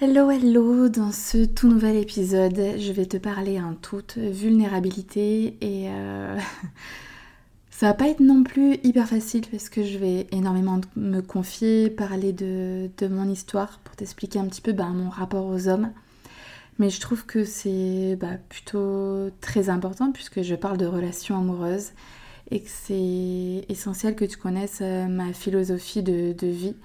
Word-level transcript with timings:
Hello 0.00 0.30
hello, 0.30 0.88
dans 0.88 1.10
ce 1.10 1.44
tout 1.44 1.66
nouvel 1.66 1.96
épisode, 1.96 2.54
je 2.78 2.92
vais 2.92 3.06
te 3.06 3.16
parler 3.16 3.60
en 3.60 3.74
toute 3.74 4.16
vulnérabilité 4.16 5.56
et 5.60 5.88
euh, 5.90 6.38
ça 7.72 7.88
va 7.88 7.94
pas 7.94 8.06
être 8.06 8.20
non 8.20 8.44
plus 8.44 8.78
hyper 8.84 9.08
facile 9.08 9.44
parce 9.50 9.68
que 9.68 9.82
je 9.82 9.98
vais 9.98 10.28
énormément 10.30 10.80
me 10.94 11.20
confier, 11.20 11.90
parler 11.90 12.32
de, 12.32 12.88
mon 13.08 13.28
histoire 13.28 13.80
pour 13.80 13.96
t'expliquer 13.96 14.38
un 14.38 14.46
petit 14.46 14.60
peu 14.60 14.72
bah, 14.72 14.86
mon 14.86 15.10
rapport 15.10 15.46
aux 15.46 15.66
hommes. 15.66 15.90
Mais 16.78 16.90
je 16.90 17.00
trouve 17.00 17.26
que 17.26 17.44
c'est 17.44 18.16
bah, 18.20 18.36
plutôt 18.48 19.30
très 19.40 19.68
important 19.68 20.12
puisque 20.12 20.42
je 20.42 20.54
parle 20.54 20.76
de 20.78 20.86
relations 20.86 21.36
amoureuses 21.36 21.90
et 22.52 22.60
que 22.60 22.70
c'est 22.70 23.64
essentiel 23.68 24.14
que 24.14 24.24
tu 24.24 24.36
connaisses 24.36 24.78
euh, 24.80 25.08
ma 25.08 25.32
philosophie 25.32 26.04
de 26.04 26.46
vie, 26.46 26.76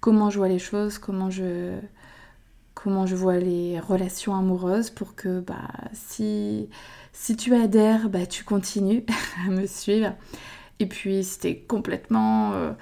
comment 0.00 0.30
je 0.30 0.38
vois 0.38 0.48
les 0.48 0.58
choses, 0.58 0.96
comment 0.96 1.28
je 1.28 1.76
comment 2.82 3.06
je 3.06 3.14
vois 3.14 3.38
les 3.38 3.78
relations 3.78 4.34
amoureuses 4.34 4.90
pour 4.90 5.14
que 5.14 5.40
bah, 5.40 5.68
si, 5.92 6.68
si 7.12 7.36
tu 7.36 7.54
adhères, 7.54 8.08
bah, 8.08 8.26
tu 8.26 8.42
continues 8.44 9.04
à 9.46 9.50
me 9.50 9.66
suivre. 9.66 10.14
Et 10.80 10.86
puis 10.86 11.22
si 11.22 11.62
complètement... 11.62 12.52
Euh, 12.54 12.72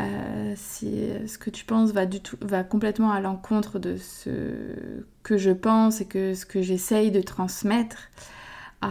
euh, 0.00 0.52
si 0.56 1.08
ce 1.26 1.38
que 1.38 1.50
tu 1.50 1.64
penses 1.64 1.90
va, 1.90 2.06
du 2.06 2.20
tout, 2.20 2.36
va 2.40 2.62
complètement 2.62 3.10
à 3.10 3.20
l'encontre 3.20 3.80
de 3.80 3.96
ce 3.96 4.30
que 5.24 5.36
je 5.36 5.50
pense 5.50 6.00
et 6.00 6.04
que 6.04 6.34
ce 6.34 6.46
que 6.46 6.62
j'essaye 6.62 7.10
de 7.10 7.20
transmettre, 7.20 7.96
euh, 8.84 8.88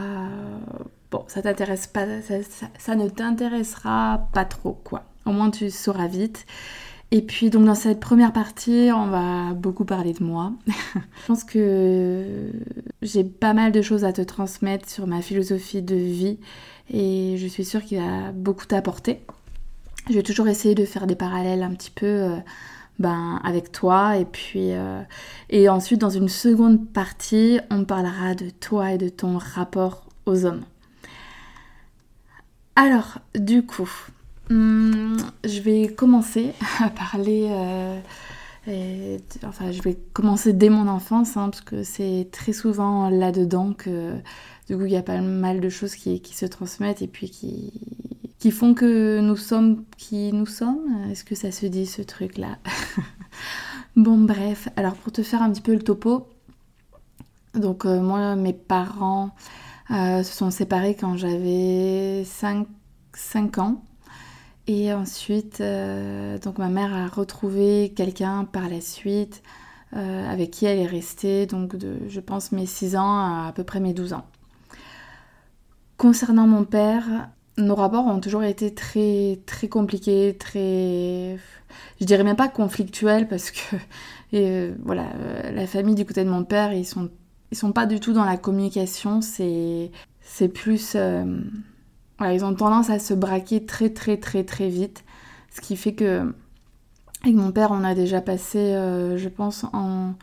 bon, 1.12 1.24
ça 1.28 1.42
t'intéresse 1.42 1.88
pas, 1.88 2.06
ça 2.78 2.96
ne 2.96 3.08
t'intéressera 3.08 4.28
pas 4.34 4.44
trop, 4.44 4.74
quoi. 4.84 5.06
Au 5.26 5.32
moins 5.32 5.50
tu 5.50 5.70
sauras 5.70 6.08
vite. 6.08 6.46
Et 7.12 7.22
puis 7.22 7.50
donc 7.50 7.66
dans 7.66 7.76
cette 7.76 8.02
première 8.02 8.34
partie, 8.34 8.90
on 8.94 9.08
va 9.08 9.54
beaucoup 9.54 9.86
parler 9.86 10.12
de 10.12 10.24
moi. 10.24 10.52
je 10.68 11.28
pense 11.28 11.44
que 11.46 12.52
j'ai 13.02 13.24
pas 13.24 13.54
mal 13.54 13.72
de 13.72 13.82
choses 13.82 14.04
à 14.04 14.12
te 14.12 14.22
transmettre 14.22 14.90
sur 14.90 15.08
ma 15.08 15.22
philosophie 15.22 15.82
de 15.82 15.96
vie 15.96 16.38
et 16.90 17.36
je 17.38 17.48
suis 17.48 17.64
sûre 17.64 17.84
qu'il 17.84 18.00
va 18.00 18.32
beaucoup 18.34 18.66
t'apporter. 18.66 19.22
Je 20.10 20.16
vais 20.16 20.24
toujours 20.24 20.50
essayer 20.50 20.76
de 20.76 20.86
faire 20.86 21.08
des 21.08 21.16
parallèles 21.16 21.64
un 21.64 21.74
petit 21.74 21.92
peu 21.92 22.06
euh, 22.06 22.38
ben, 23.00 23.40
avec 23.44 23.72
toi 23.72 24.18
et 24.18 24.26
puis 24.26 24.74
euh, 24.74 25.02
et 25.50 25.70
ensuite 25.70 26.02
dans 26.02 26.10
une 26.10 26.30
seconde 26.30 26.90
partie, 26.90 27.60
on 27.72 27.86
parlera 27.86 28.36
de 28.36 28.50
toi 28.50 28.92
et 28.92 28.98
de 28.98 29.08
ton 29.08 29.38
rapport 29.38 30.06
aux 30.26 30.46
hommes. 30.46 30.66
Alors, 32.76 33.18
du 33.34 33.66
coup, 33.66 33.90
Hum, 34.50 35.18
je 35.44 35.60
vais 35.62 35.88
commencer 35.88 36.54
à 36.80 36.90
parler. 36.90 37.48
Euh, 37.52 39.18
enfin, 39.44 39.72
je 39.72 39.82
vais 39.82 39.98
commencer 40.14 40.54
dès 40.54 40.70
mon 40.70 40.88
enfance, 40.88 41.38
hein, 41.38 41.50
parce 41.50 41.62
que 41.62 41.84
c'est 41.84 42.28
très 42.32 42.54
souvent 42.54 43.10
là-dedans 43.10 43.74
que, 43.74 44.14
du 44.68 44.78
coup, 44.78 44.86
il 44.86 44.92
y 44.92 44.98
a 44.98 45.04
pas 45.04 45.22
mal 45.22 45.60
de 45.60 45.70
choses 45.70 45.96
qui, 45.96 46.22
se 46.34 46.46
transmettent 46.46 47.02
et 47.02 47.08
puis 47.08 47.30
qui, 47.30 47.74
qui 48.40 48.52
font 48.52 48.74
que 48.74 49.20
nous 49.22 49.38
sommes 49.38 49.84
qui 49.98 50.32
nous 50.34 50.46
sommes. 50.46 51.10
Est-ce 51.12 51.24
que 51.24 51.36
ça 51.36 51.52
se 51.52 51.66
dit 51.66 51.86
ce 51.86 52.02
truc-là? 52.02 52.58
Bon, 53.98 54.20
bref. 54.20 54.70
Alors, 54.76 54.94
pour 54.94 55.12
te 55.12 55.24
faire 55.24 55.42
un 55.42 55.52
petit 55.52 55.62
peu 55.62 55.74
le 55.74 55.82
topo, 55.82 56.30
donc, 57.56 57.86
euh, 57.86 58.00
moi, 58.00 58.36
mes 58.36 58.54
parents 58.54 59.32
euh, 59.90 60.22
se 60.22 60.32
sont 60.32 60.52
séparés 60.52 60.96
quand 60.96 61.18
j'avais 61.18 62.24
5, 62.24 62.68
5 63.14 63.58
ans. 63.58 63.84
Et 64.68 64.94
ensuite, 64.94 65.62
euh, 65.62 66.38
donc 66.40 66.58
ma 66.58 66.68
mère 66.68 66.94
a 66.94 67.08
retrouvé 67.08 67.94
quelqu'un 67.96 68.44
par 68.44 68.68
la 68.68 68.82
suite 68.82 69.42
euh, 69.96 70.30
avec 70.30 70.52
qui 70.52 70.66
elle 70.66 70.80
est 70.80 70.86
restée, 70.86 71.46
donc 71.46 71.78
de, 71.78 72.00
je 72.10 72.20
pense, 72.20 72.52
mes 72.52 72.66
6 72.66 72.98
ans 72.98 73.18
à 73.18 73.48
à 73.48 73.54
peu 73.54 73.64
près 73.64 73.80
mes 73.80 73.94
12 73.94 74.12
ans. 74.12 74.26
Concernant 75.96 76.48
mon 76.48 76.66
père, 76.66 77.30
nos 77.58 77.76
rapports 77.76 78.06
ont 78.08 78.20
toujours 78.20 78.44
été 78.44 78.74
très, 78.74 79.40
très 79.46 79.70
compliqués, 79.70 80.36
très. 80.38 81.38
Je 82.02 82.06
dirais 82.06 82.26
même 82.26 82.36
pas 82.36 82.50
conflictuels 82.50 83.30
parce 83.30 83.52
que, 83.52 83.78
et, 84.34 84.74
voilà, 84.84 85.06
euh, 85.16 85.52
la 85.52 85.66
famille 85.66 85.96
du 85.96 86.06
côté 86.06 86.26
de 86.26 86.30
mon 86.30 86.44
père, 86.44 86.74
ils 86.74 86.86
sont, 86.86 87.10
ils 87.52 87.58
sont 87.58 87.72
pas 87.72 87.86
du 87.86 88.02
tout 88.02 88.12
dans 88.12 88.26
la 88.26 88.36
communication, 88.36 89.22
c'est, 89.22 89.92
c'est 90.22 90.50
plus 90.50 90.98
ils 92.22 92.44
ont 92.44 92.54
tendance 92.54 92.90
à 92.90 93.00
se 93.00 93.14
braquer 93.14 93.66
très 93.66 93.90
très 93.90 94.18
très 94.18 94.44
très 94.44 94.70
vite. 94.70 95.04
Ce 95.52 95.62
qui 95.62 95.76
fait 95.76 95.94
que 95.94 96.34
avec 97.24 97.36
mon 97.36 97.52
père, 97.52 97.72
on 97.72 97.84
a 97.84 97.96
déjà 97.96 98.22
passé, 98.22 98.60
euh, 98.60 99.18
je 99.18 99.30
pense, 99.30 99.66
en... 99.74 100.14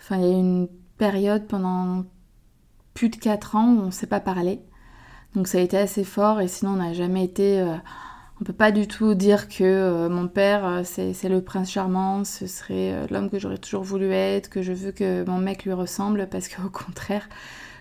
Enfin, 0.00 0.16
il 0.16 0.22
y 0.22 0.26
a 0.26 0.30
eu 0.30 0.40
une 0.40 0.68
période 0.96 1.46
pendant 1.46 2.04
plus 2.94 3.10
de 3.10 3.16
4 3.16 3.56
ans 3.56 3.74
où 3.74 3.80
on 3.82 3.86
ne 3.86 3.90
s'est 3.90 4.06
pas 4.06 4.20
parlé. 4.20 4.60
Donc 5.34 5.46
ça 5.46 5.58
a 5.58 5.60
été 5.60 5.76
assez 5.76 6.04
fort 6.04 6.40
et 6.40 6.48
sinon 6.48 6.72
on 6.72 6.76
n'a 6.76 6.94
jamais 6.94 7.24
été... 7.24 7.60
Euh, 7.60 7.76
on 8.40 8.44
peut 8.44 8.52
pas 8.52 8.70
du 8.70 8.86
tout 8.86 9.14
dire 9.14 9.48
que 9.48 9.64
euh, 9.64 10.08
mon 10.08 10.28
père 10.28 10.82
c'est 10.84 11.28
le 11.28 11.42
prince 11.42 11.70
charmant, 11.70 12.24
ce 12.24 12.46
serait 12.46 13.06
l'homme 13.10 13.30
que 13.30 13.38
j'aurais 13.38 13.58
toujours 13.58 13.82
voulu 13.82 14.10
être, 14.12 14.48
que 14.48 14.62
je 14.62 14.72
veux 14.72 14.92
que 14.92 15.24
mon 15.28 15.38
mec 15.38 15.64
lui 15.64 15.72
ressemble 15.72 16.28
parce 16.30 16.48
qu'au 16.48 16.68
contraire, 16.72 17.28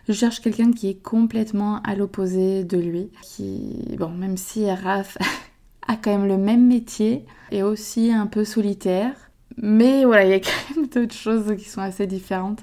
je 0.07 0.13
cherche 0.13 0.39
quelqu'un 0.41 0.71
qui 0.71 0.89
est 0.89 1.01
complètement 1.01 1.81
à 1.83 1.95
l'opposé 1.95 2.63
de 2.63 2.77
lui. 2.77 3.09
Qui, 3.21 3.95
bon, 3.97 4.09
même 4.09 4.37
si 4.37 4.69
Raph 4.69 5.17
a 5.87 5.95
quand 5.95 6.11
même 6.11 6.27
le 6.27 6.37
même 6.37 6.65
métier 6.67 7.25
et 7.51 7.63
aussi 7.63 8.11
un 8.11 8.27
peu 8.27 8.45
solitaire, 8.45 9.13
mais 9.57 10.05
voilà, 10.05 10.25
il 10.25 10.31
y 10.31 10.33
a 10.33 10.39
quand 10.39 10.75
même 10.75 10.87
d'autres 10.93 11.15
choses 11.15 11.55
qui 11.57 11.65
sont 11.65 11.81
assez 11.81 12.07
différentes. 12.07 12.59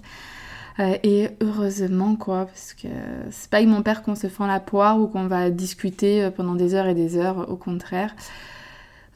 Euh, 0.80 0.96
et 1.04 1.28
heureusement, 1.40 2.16
quoi, 2.16 2.46
parce 2.46 2.74
que 2.74 2.88
c'est 3.30 3.48
pas 3.48 3.58
avec 3.58 3.68
mon 3.68 3.82
père 3.82 4.02
qu'on 4.02 4.16
se 4.16 4.26
fend 4.26 4.46
la 4.46 4.58
poire 4.58 4.98
ou 4.98 5.06
qu'on 5.06 5.28
va 5.28 5.50
discuter 5.50 6.24
euh, 6.24 6.30
pendant 6.30 6.54
des 6.54 6.74
heures 6.74 6.86
et 6.86 6.94
des 6.94 7.16
heures, 7.16 7.48
au 7.48 7.56
contraire. 7.56 8.14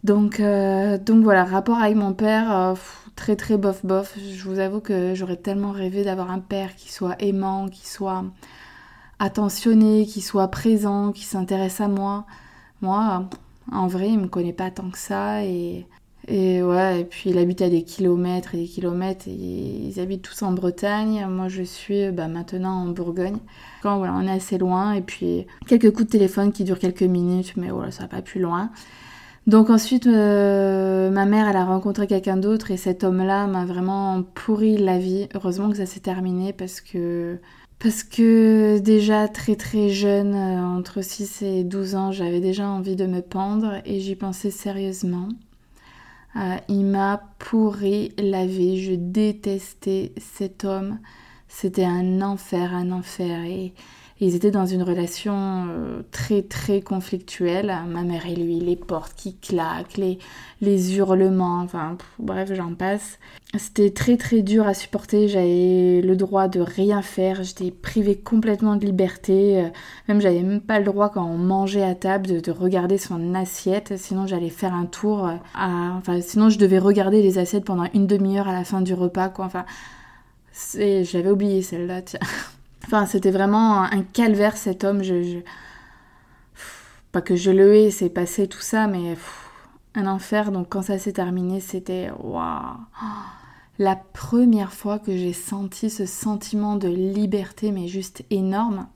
Donc, 0.05 0.41
euh, 0.41 0.99
donc 0.99 1.25
voilà, 1.25 1.45
rapport 1.45 1.79
avec 1.79 1.97
mon 1.97 2.13
père, 2.13 2.75
très 3.17 3.37
très 3.37 3.57
bof 3.57 3.85
bof. 3.85 4.17
Je 4.17 4.45
vous 4.45 4.59
avoue 4.59 4.81
que 4.81 5.15
j'aurais 5.15 5.37
tellement 5.37 5.73
rêvé 5.73 6.05
d'avoir 6.05 6.31
un 6.31 6.39
père 6.39 6.77
qui 6.77 6.93
soit 6.93 7.17
aimant, 7.21 7.69
qui 7.69 7.87
soit 7.87 8.25
attentionné, 9.19 10.07
qui 10.07 10.21
soit 10.21 10.49
présent, 10.49 11.13
qui 11.13 11.25
s'intéresse 11.25 11.81
à 11.81 11.89
moi. 11.89 12.27
Moi, 12.81 13.29
en 13.73 13.87
vrai, 13.89 14.09
il 14.11 14.19
me 14.21 14.29
connaît 14.29 14.53
pas 14.53 14.71
tant 14.71 14.91
que 14.91 14.99
ça 14.99 15.45
et 15.45 15.87
et 16.31 16.63
ouais, 16.63 17.01
et 17.01 17.05
puis 17.05 17.31
il 17.31 17.39
habite 17.39 17.63
à 17.63 17.71
des 17.71 17.83
kilomètres 17.83 18.55
et 18.55 18.59
des 18.59 18.67
kilomètres 18.67 19.29
et 19.29 19.33
ils 19.33 19.99
habitent 19.99 20.21
tous 20.23 20.43
en 20.43 20.53
Bretagne. 20.53 21.27
Moi, 21.27 21.49
je 21.49 21.63
suis 21.63 22.11
bah, 22.11 22.29
maintenant 22.29 22.83
en 22.83 22.89
Bourgogne. 22.89 23.39
Quand 23.83 23.97
voilà, 23.97 24.13
on 24.15 24.27
est 24.27 24.31
assez 24.31 24.59
loin 24.59 24.93
et 24.93 25.01
puis 25.01 25.47
quelques 25.67 25.91
coups 25.91 26.05
de 26.05 26.11
téléphone 26.11 26.53
qui 26.53 26.65
durent 26.65 26.79
quelques 26.79 27.03
minutes, 27.03 27.55
mais 27.57 27.71
voilà, 27.71 27.91
ça 27.93 28.03
va 28.03 28.09
pas 28.09 28.23
plus 28.23 28.41
loin. 28.41 28.71
Donc 29.49 29.71
ensuite, 29.71 30.07
euh, 30.07 31.09
ma 31.09 31.25
mère, 31.25 31.49
elle 31.49 31.57
a 31.57 31.65
rencontré 31.65 32.07
quelqu'un 32.07 32.37
d'autre 32.37 32.71
et 32.71 32.77
cet 32.77 33.03
homme-là 33.03 33.47
m'a 33.47 33.65
vraiment 33.65 34.23
pourri 34.23 34.77
la 34.77 34.99
vie. 34.99 35.27
Heureusement 35.35 35.71
que 35.71 35.79
ça 35.79 35.87
s'est 35.87 36.01
terminé 36.01 36.53
parce 36.53 36.83
que 36.83 37.39
parce 37.79 38.03
que 38.03 38.79
déjà 38.79 39.27
très 39.27 39.57
très 39.57 39.89
jeune, 39.89 40.35
euh, 40.35 40.63
entre 40.63 41.01
6 41.01 41.41
et 41.41 41.65
12 41.65 41.95
ans, 41.95 42.13
j'avais 42.13 42.41
déjà 42.41 42.69
envie 42.69 42.95
de 42.95 43.07
me 43.07 43.23
pendre 43.23 43.81
et 43.87 44.01
j'y 44.01 44.17
pensais 44.17 44.51
sérieusement. 44.51 45.31
Euh, 46.37 46.57
il 46.69 46.85
m'a 46.85 47.23
pourri 47.39 48.13
la 48.19 48.45
vie, 48.45 48.83
je 48.83 48.93
détestais 48.93 50.13
cet 50.19 50.67
homme. 50.67 50.99
C'était 51.49 51.87
un 51.87 52.21
enfer, 52.21 52.75
un 52.75 52.91
enfer. 52.91 53.73
Ils 54.21 54.35
étaient 54.35 54.51
dans 54.51 54.67
une 54.67 54.83
relation 54.83 55.67
euh, 55.69 56.03
très 56.11 56.43
très 56.43 56.81
conflictuelle. 56.81 57.73
Ma 57.89 58.03
mère 58.03 58.27
et 58.27 58.35
lui, 58.35 58.59
les 58.59 58.75
portes 58.75 59.15
qui 59.15 59.37
claquent, 59.37 59.97
les, 59.97 60.19
les 60.61 60.97
hurlements, 60.97 61.61
enfin 61.61 61.97
bref, 62.19 62.53
j'en 62.53 62.75
passe. 62.75 63.19
C'était 63.57 63.91
très 63.91 64.17
très 64.17 64.43
dur 64.43 64.67
à 64.67 64.75
supporter. 64.75 65.29
J'avais 65.29 66.01
le 66.03 66.17
droit 66.17 66.49
de 66.49 66.61
rien 66.61 67.01
faire. 67.01 67.45
J'étais 67.45 67.71
privée 67.71 68.17
complètement 68.17 68.75
de 68.77 68.85
liberté. 68.85 69.63
Euh, 69.63 69.69
même 70.09 70.21
j'avais 70.21 70.43
même 70.43 70.61
pas 70.61 70.81
le 70.81 70.85
droit 70.85 71.11
quand 71.11 71.25
on 71.25 71.39
mangeait 71.39 71.85
à 71.85 71.95
table 71.95 72.43
de, 72.43 72.51
regarder 72.51 72.99
son 72.99 73.35
assiette. 73.35 73.97
Sinon 73.97 74.27
j'allais 74.27 74.51
faire 74.51 74.75
un 74.75 74.87
tour. 74.87 75.29
Euh. 75.29 75.35
Enfin 75.55 76.21
sinon 76.21 76.51
je 76.51 76.59
devais 76.59 76.79
regarder 76.79 77.23
les 77.23 77.39
assiettes 77.39 77.65
pendant 77.65 77.87
une 77.95 78.07
demi-heure 78.09 78.49
à 78.49 78.53
la 78.53 78.65
fin 78.65 78.81
du 78.81 78.95
repas. 78.95 79.29
Quoi. 79.29 79.45
Enfin 79.45 79.65
j'avais 80.75 81.31
oublié 81.31 81.63
celle-là. 81.63 82.03
Tiens. 82.03 82.21
Enfin, 82.89 83.05
c'était 83.05 83.31
vraiment 83.31 83.83
un 83.83 84.03
calvaire 84.03 84.57
cet 84.57 84.83
homme. 84.83 85.03
Je, 85.03 85.41
Pas 87.13 87.21
que 87.21 87.37
je 87.37 87.51
le 87.51 87.75
hais, 87.75 87.91
c'est 87.91 88.09
passé 88.09 88.49
tout 88.49 88.63
ça, 88.63 88.87
mais 88.87 89.15
un 89.95 90.07
enfer. 90.07 90.51
Donc 90.51 90.71
quand 90.71 90.81
ça 90.81 90.97
s'est 90.97 91.13
terminé, 91.13 91.61
c'était 91.61 92.11
waouh. 92.19 92.79
La 93.79 93.95
première 93.95 94.73
fois 94.73 94.99
que 94.99 95.15
j'ai 95.15 95.35
senti 95.35 95.91
ce 95.91 96.07
sentiment 96.07 96.77
de 96.77 96.89
liberté, 96.89 97.73
mais 97.73 97.89
juste 97.89 98.25
énorme. 98.31 98.87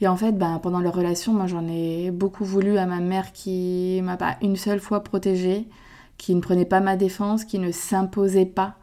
Et 0.00 0.06
en 0.06 0.16
fait, 0.16 0.30
ben, 0.30 0.60
pendant 0.62 0.78
leur 0.78 0.94
relation, 0.94 1.32
moi 1.34 1.48
j'en 1.48 1.66
ai 1.66 2.12
beaucoup 2.12 2.44
voulu 2.44 2.78
à 2.78 2.86
ma 2.86 3.00
mère 3.00 3.32
qui 3.32 4.00
m'a 4.04 4.16
pas 4.16 4.36
une 4.42 4.54
seule 4.54 4.78
fois 4.78 5.02
protégée, 5.02 5.66
qui 6.18 6.36
ne 6.36 6.40
prenait 6.40 6.64
pas 6.64 6.78
ma 6.78 6.94
défense, 6.94 7.44
qui 7.44 7.58
ne 7.58 7.72
s'imposait 7.72 8.46
pas 8.46 8.76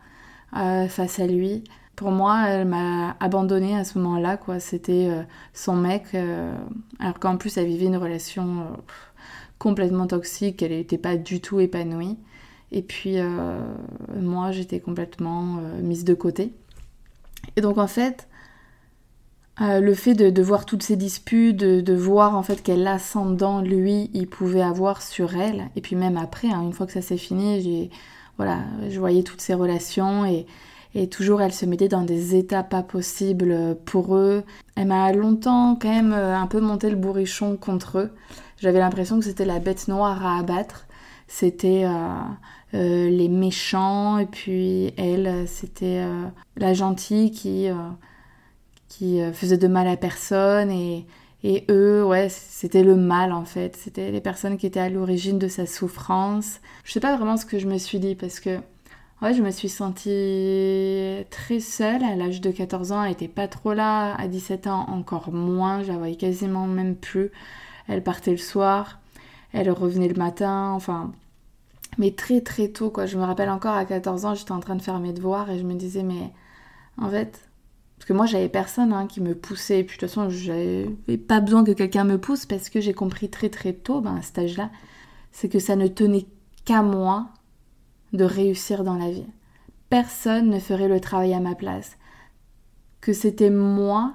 euh, 0.57 0.89
face 0.89 1.19
à 1.19 1.25
lui 1.25 1.63
pour 1.95 2.11
moi, 2.11 2.47
elle 2.47 2.67
m'a 2.67 3.15
abandonnée 3.19 3.75
à 3.75 3.83
ce 3.83 3.97
moment-là. 3.99 4.37
C'était 4.59 5.07
euh, 5.09 5.23
son 5.53 5.75
mec, 5.75 6.03
euh, 6.13 6.55
alors 6.99 7.19
qu'en 7.19 7.37
plus, 7.37 7.57
elle 7.57 7.67
vivait 7.67 7.85
une 7.85 7.97
relation 7.97 8.61
euh, 8.61 8.75
complètement 9.59 10.07
toxique, 10.07 10.61
elle 10.61 10.71
n'était 10.71 10.97
pas 10.97 11.15
du 11.15 11.39
tout 11.41 11.59
épanouie. 11.59 12.17
Et 12.71 12.81
puis, 12.81 13.17
moi, 14.19 14.51
j'étais 14.51 14.81
complètement 14.81 15.61
mise 15.81 16.03
de 16.03 16.13
côté. 16.13 16.51
Et 17.55 17.61
donc, 17.61 17.77
en 17.77 17.87
fait, 17.87 18.27
le 19.59 19.93
fait 19.93 20.13
de, 20.13 20.41
voir 20.41 20.65
toutes 20.65 20.83
ces 20.83 20.97
disputes, 20.97 21.55
de, 21.55 21.93
voir 21.93 22.35
en 22.35 22.43
fait 22.43 22.61
quel 22.61 22.85
ascendant 22.85 23.61
lui 23.61 24.09
il 24.13 24.27
pouvait 24.27 24.63
avoir 24.63 25.03
sur 25.03 25.37
elle, 25.37 25.69
et 25.77 25.81
puis 25.81 25.95
même 25.95 26.17
après, 26.17 26.49
hein, 26.49 26.63
une 26.63 26.73
fois 26.73 26.85
que 26.85 26.91
ça 26.91 27.03
s'est 27.03 27.17
fini, 27.17 27.89
voilà, 28.35 28.59
je 28.89 28.99
voyais 28.99 29.23
toutes 29.23 29.41
ces 29.41 29.53
relations 29.53 30.25
et, 30.25 30.45
et 30.95 31.09
toujours, 31.09 31.41
elle 31.41 31.53
se 31.53 31.65
mettait 31.65 31.89
dans 31.89 32.03
des 32.03 32.35
états 32.35 32.63
pas 32.63 32.81
possibles 32.81 33.77
pour 33.83 34.15
eux. 34.15 34.43
Elle 34.77 34.87
m'a 34.87 35.11
longtemps 35.11 35.77
quand 35.79 35.89
même 35.89 36.13
euh, 36.13 36.37
un 36.37 36.47
peu 36.47 36.61
monté 36.61 36.89
le 36.89 36.95
bourrichon 36.95 37.57
contre 37.57 37.99
eux. 37.99 38.11
J'avais 38.57 38.79
l'impression 38.79 39.19
que 39.19 39.25
c'était 39.25 39.43
la 39.43 39.59
bête 39.59 39.89
noire 39.89 40.25
à 40.25 40.39
abattre. 40.39 40.87
C'était 41.27 41.83
euh, 41.83 41.89
euh, 42.75 43.09
les 43.09 43.27
méchants 43.27 44.19
et 44.19 44.25
puis 44.25 44.93
elle, 44.95 45.45
c'était 45.47 46.01
la 46.55 46.73
gentille 46.73 47.31
qui, 47.31 47.67
qui 48.87 49.19
faisait 49.33 49.57
de 49.57 49.67
mal 49.67 49.87
à 49.87 49.97
personne 49.97 50.71
et, 50.71 51.05
et 51.43 51.65
eux, 51.69 52.05
ouais, 52.05 52.29
c'était 52.29 52.83
le 52.83 52.95
mal 52.95 53.33
en 53.33 53.43
fait. 53.43 53.75
C'était 53.75 54.11
les 54.11 54.21
personnes 54.21 54.57
qui 54.57 54.65
étaient 54.65 54.79
à 54.79 54.89
l'origine 54.89 55.39
de 55.39 55.49
sa 55.49 55.65
souffrance. 55.65 56.61
Je 56.85 56.93
sais 56.93 57.01
pas 57.01 57.17
vraiment 57.17 57.35
ce 57.35 57.45
que 57.45 57.59
je 57.59 57.67
me 57.67 57.77
suis 57.77 57.99
dit 57.99 58.15
parce 58.15 58.39
que 58.39 58.59
Ouais, 59.21 59.33
je 59.33 59.41
me 59.41 59.51
suis 59.51 59.69
sentie 59.69 61.25
très 61.29 61.59
seule 61.59 62.03
à 62.03 62.15
l'âge 62.15 62.41
de 62.41 62.51
14 62.51 62.91
ans. 62.91 63.03
Elle 63.03 63.11
n'était 63.11 63.27
pas 63.27 63.47
trop 63.47 63.73
là. 63.73 64.13
À 64.15 64.27
17 64.27 64.67
ans, 64.67 64.85
encore 64.89 65.31
moins. 65.31 65.83
Je 65.83 65.91
la 65.91 65.97
voyais 65.97 66.17
quasiment 66.17 66.67
même 66.67 66.95
plus. 66.95 67.31
Elle 67.87 68.03
partait 68.03 68.31
le 68.31 68.37
soir. 68.37 68.99
Elle 69.53 69.71
revenait 69.71 70.09
le 70.09 70.15
matin. 70.15 70.71
Enfin, 70.73 71.13
mais 71.97 72.11
très 72.11 72.41
très 72.41 72.67
tôt, 72.69 72.89
quoi. 72.89 73.05
Je 73.05 73.17
me 73.17 73.23
rappelle 73.23 73.49
encore 73.49 73.75
à 73.75 73.85
14 73.85 74.25
ans, 74.25 74.35
j'étais 74.35 74.51
en 74.51 74.59
train 74.59 74.75
de 74.75 74.81
faire 74.81 74.99
mes 74.99 75.13
devoirs 75.13 75.49
et 75.49 75.57
je 75.59 75.63
me 75.63 75.75
disais, 75.75 76.03
mais 76.03 76.31
en 76.97 77.09
fait, 77.09 77.49
parce 77.97 78.07
que 78.07 78.13
moi 78.13 78.25
j'avais 78.25 78.49
personne 78.49 78.93
hein, 78.93 79.07
qui 79.07 79.21
me 79.21 79.35
poussait. 79.35 79.79
Et 79.79 79.83
puis 79.83 79.97
de 79.97 80.01
toute 80.01 80.09
façon, 80.09 80.29
j'avais 80.29 81.17
pas 81.27 81.39
besoin 81.39 81.63
que 81.63 81.71
quelqu'un 81.71 82.03
me 82.03 82.17
pousse 82.17 82.45
parce 82.45 82.69
que 82.69 82.81
j'ai 82.81 82.93
compris 82.93 83.29
très 83.29 83.49
très 83.49 83.73
tôt, 83.73 84.01
ben, 84.01 84.17
à 84.17 84.21
cet 84.21 84.39
âge-là, 84.39 84.69
c'est 85.31 85.49
que 85.49 85.59
ça 85.59 85.75
ne 85.75 85.87
tenait 85.87 86.25
qu'à 86.65 86.81
moi 86.81 87.29
de 88.15 88.23
réussir 88.23 88.83
dans 88.83 88.97
la 88.97 89.11
vie. 89.11 89.27
Personne 89.89 90.49
ne 90.49 90.59
ferait 90.59 90.87
le 90.87 90.99
travail 90.99 91.33
à 91.33 91.39
ma 91.39 91.55
place. 91.55 91.97
Que 93.01 93.13
c'était 93.13 93.49
moi 93.49 94.13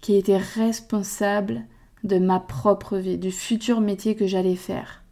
qui 0.00 0.16
étais 0.16 0.36
responsable 0.36 1.62
de 2.04 2.18
ma 2.18 2.40
propre 2.40 2.98
vie, 2.98 3.18
du 3.18 3.30
futur 3.30 3.80
métier 3.80 4.16
que 4.16 4.26
j'allais 4.26 4.56
faire. 4.56 5.04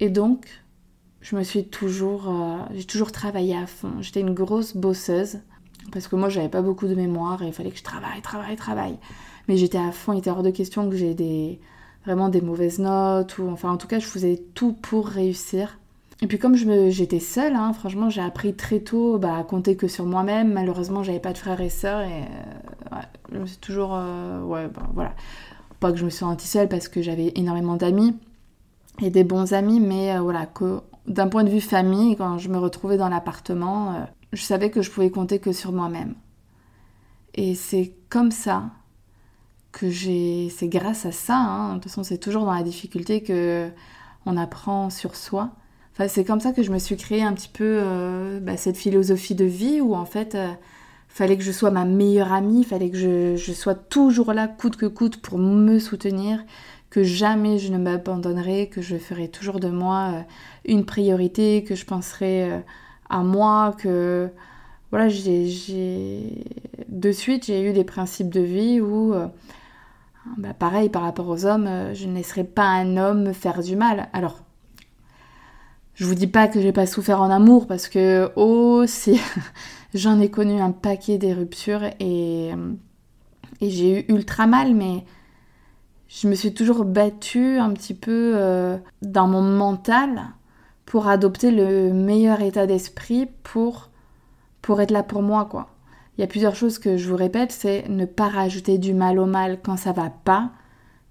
Et 0.00 0.10
donc, 0.10 0.46
je 1.20 1.36
me 1.36 1.42
suis 1.42 1.68
toujours, 1.68 2.28
euh, 2.28 2.58
j'ai 2.74 2.84
toujours 2.84 3.12
travaillé 3.12 3.56
à 3.56 3.66
fond. 3.66 3.92
J'étais 4.00 4.20
une 4.20 4.34
grosse 4.34 4.76
bosseuse 4.76 5.38
parce 5.92 6.08
que 6.08 6.16
moi, 6.16 6.28
j'avais 6.28 6.48
pas 6.48 6.62
beaucoup 6.62 6.86
de 6.86 6.94
mémoire 6.94 7.42
et 7.42 7.46
il 7.46 7.52
fallait 7.52 7.70
que 7.70 7.78
je 7.78 7.84
travaille, 7.84 8.20
travaille, 8.22 8.56
travaille. 8.56 8.98
Mais 9.46 9.56
j'étais 9.56 9.78
à 9.78 9.92
fond. 9.92 10.12
Il 10.12 10.18
était 10.18 10.30
hors 10.30 10.42
de 10.42 10.50
question 10.50 10.88
que 10.90 10.96
j'ai 10.96 11.14
des 11.14 11.60
vraiment 12.04 12.28
des 12.28 12.40
mauvaises 12.40 12.78
notes 12.78 13.38
ou 13.38 13.48
enfin 13.48 13.70
en 13.70 13.76
tout 13.76 13.88
cas, 13.88 13.98
je 13.98 14.06
faisais 14.06 14.42
tout 14.54 14.72
pour 14.72 15.06
réussir. 15.08 15.78
Et 16.20 16.26
puis 16.26 16.38
comme 16.38 16.56
j'étais 16.56 17.20
seule, 17.20 17.54
hein, 17.54 17.72
franchement, 17.72 18.10
j'ai 18.10 18.20
appris 18.20 18.54
très 18.54 18.80
tôt 18.80 19.18
bah, 19.18 19.36
à 19.36 19.44
compter 19.44 19.76
que 19.76 19.86
sur 19.86 20.04
moi-même. 20.04 20.52
Malheureusement, 20.52 21.04
j'avais 21.04 21.20
pas 21.20 21.32
de 21.32 21.38
frères 21.38 21.60
et 21.60 21.70
sœurs 21.70 22.00
et 22.00 22.22
euh, 22.92 22.96
je 23.32 23.38
me 23.38 23.46
suis 23.46 23.58
toujours, 23.58 23.94
euh, 23.94 24.42
ouais, 24.42 24.66
bah, 24.66 24.82
voilà, 24.94 25.14
pas 25.78 25.92
que 25.92 25.98
je 25.98 26.04
me 26.04 26.10
suis 26.10 26.20
sentie 26.20 26.48
seule 26.48 26.68
parce 26.68 26.88
que 26.88 27.02
j'avais 27.02 27.32
énormément 27.36 27.76
d'amis 27.76 28.16
et 29.00 29.10
des 29.10 29.22
bons 29.22 29.52
amis, 29.52 29.78
mais 29.78 30.16
euh, 30.16 30.20
voilà, 30.20 30.48
d'un 31.06 31.28
point 31.28 31.44
de 31.44 31.50
vue 31.50 31.60
famille, 31.60 32.16
quand 32.16 32.38
je 32.38 32.48
me 32.48 32.58
retrouvais 32.58 32.96
dans 32.96 33.08
l'appartement, 33.08 34.08
je 34.32 34.42
savais 34.42 34.70
que 34.70 34.82
je 34.82 34.90
pouvais 34.90 35.10
compter 35.10 35.38
que 35.38 35.52
sur 35.52 35.70
moi-même. 35.70 36.14
Et 37.34 37.54
c'est 37.54 37.94
comme 38.08 38.32
ça 38.32 38.70
que 39.70 39.88
j'ai, 39.88 40.48
c'est 40.50 40.66
grâce 40.66 41.06
à 41.06 41.12
ça. 41.12 41.36
Hein, 41.36 41.68
de 41.68 41.74
toute 41.74 41.84
façon, 41.84 42.02
c'est 42.02 42.18
toujours 42.18 42.44
dans 42.44 42.54
la 42.54 42.64
difficulté 42.64 43.22
que 43.22 43.70
on 44.26 44.36
apprend 44.36 44.90
sur 44.90 45.14
soi 45.14 45.52
c'est 46.06 46.24
comme 46.24 46.38
ça 46.38 46.52
que 46.52 46.62
je 46.62 46.70
me 46.70 46.78
suis 46.78 46.96
créé 46.96 47.22
un 47.24 47.32
petit 47.32 47.48
peu 47.48 47.64
euh, 47.82 48.38
bah, 48.40 48.56
cette 48.56 48.76
philosophie 48.76 49.34
de 49.34 49.44
vie 49.44 49.80
où 49.80 49.96
en 49.96 50.04
fait, 50.04 50.36
euh, 50.36 50.48
fallait 51.08 51.36
que 51.36 51.42
je 51.42 51.50
sois 51.50 51.72
ma 51.72 51.84
meilleure 51.84 52.32
amie, 52.32 52.62
fallait 52.62 52.90
que 52.90 53.34
je, 53.36 53.52
sois 53.52 53.74
toujours 53.74 54.32
là, 54.32 54.46
coûte 54.46 54.76
que 54.76 54.86
coûte, 54.86 55.20
pour 55.20 55.38
me 55.38 55.80
soutenir, 55.80 56.44
que 56.90 57.02
jamais 57.02 57.58
je 57.58 57.72
ne 57.72 57.78
m'abandonnerai, 57.78 58.68
que 58.68 58.80
je 58.80 58.96
ferai 58.96 59.28
toujours 59.28 59.58
de 59.58 59.70
moi 59.70 60.12
euh, 60.14 60.20
une 60.66 60.84
priorité, 60.84 61.64
que 61.64 61.74
je 61.74 61.84
penserai 61.84 62.62
à 63.10 63.22
moi, 63.24 63.74
que 63.76 64.28
voilà, 64.92 65.08
j'ai 65.08 66.44
de 66.88 67.12
suite 67.12 67.46
j'ai 67.46 67.68
eu 67.68 67.72
des 67.72 67.84
principes 67.84 68.30
de 68.30 68.40
vie 68.40 68.80
où 68.80 69.14
bah, 70.36 70.54
pareil 70.54 70.88
par 70.88 71.02
rapport 71.02 71.28
aux 71.28 71.44
hommes, 71.44 71.68
je 71.94 72.06
ne 72.06 72.14
laisserai 72.14 72.44
pas 72.44 72.66
un 72.66 72.96
homme 72.96 73.24
me 73.24 73.32
faire 73.32 73.62
du 73.62 73.76
mal. 73.76 74.08
Alors 74.12 74.42
je 75.98 76.04
vous 76.04 76.14
dis 76.14 76.28
pas 76.28 76.46
que 76.46 76.60
j'ai 76.60 76.72
pas 76.72 76.86
souffert 76.86 77.20
en 77.20 77.28
amour 77.28 77.66
parce 77.66 77.88
que 77.88 78.30
aussi 78.36 79.20
j'en 79.94 80.20
ai 80.20 80.30
connu 80.30 80.60
un 80.60 80.70
paquet 80.70 81.18
des 81.18 81.32
ruptures 81.32 81.82
et, 81.98 82.50
et 83.60 83.70
j'ai 83.70 84.00
eu 84.00 84.04
ultra 84.08 84.46
mal, 84.46 84.74
mais 84.74 85.04
je 86.06 86.28
me 86.28 86.36
suis 86.36 86.54
toujours 86.54 86.84
battue 86.84 87.58
un 87.58 87.72
petit 87.72 87.94
peu 87.94 88.34
euh, 88.36 88.78
dans 89.02 89.26
mon 89.26 89.42
mental 89.42 90.22
pour 90.86 91.08
adopter 91.08 91.50
le 91.50 91.92
meilleur 91.92 92.42
état 92.42 92.68
d'esprit 92.68 93.26
pour, 93.42 93.90
pour 94.62 94.80
être 94.80 94.92
là 94.92 95.02
pour 95.02 95.22
moi, 95.22 95.46
quoi. 95.46 95.68
Il 96.16 96.20
y 96.20 96.24
a 96.24 96.28
plusieurs 96.28 96.54
choses 96.54 96.78
que 96.78 96.96
je 96.96 97.08
vous 97.08 97.16
répète, 97.16 97.50
c'est 97.50 97.88
ne 97.88 98.04
pas 98.04 98.28
rajouter 98.28 98.78
du 98.78 98.94
mal 98.94 99.18
au 99.18 99.26
mal 99.26 99.58
quand 99.62 99.76
ça 99.76 99.92
va 99.92 100.10
pas. 100.10 100.52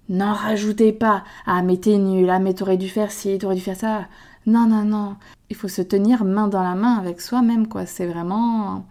N'en 0.08 0.32
rajoutez 0.32 0.92
pas. 0.92 1.24
Ah, 1.46 1.62
mais 1.62 1.76
t'es 1.76 1.98
nul. 1.98 2.28
Ah, 2.30 2.38
mais 2.38 2.54
t'aurais 2.54 2.76
dû 2.78 2.88
faire 2.88 3.10
ci, 3.10 3.38
t'aurais 3.38 3.54
dû 3.54 3.60
faire 3.60 3.76
ça. 3.76 4.06
Non, 4.48 4.66
non, 4.66 4.82
non. 4.82 5.16
Il 5.50 5.56
faut 5.56 5.68
se 5.68 5.82
tenir 5.82 6.24
main 6.24 6.48
dans 6.48 6.62
la 6.62 6.74
main 6.74 6.94
avec 6.94 7.20
soi-même, 7.20 7.68
quoi. 7.68 7.84
C'est 7.84 8.06
vraiment. 8.06 8.86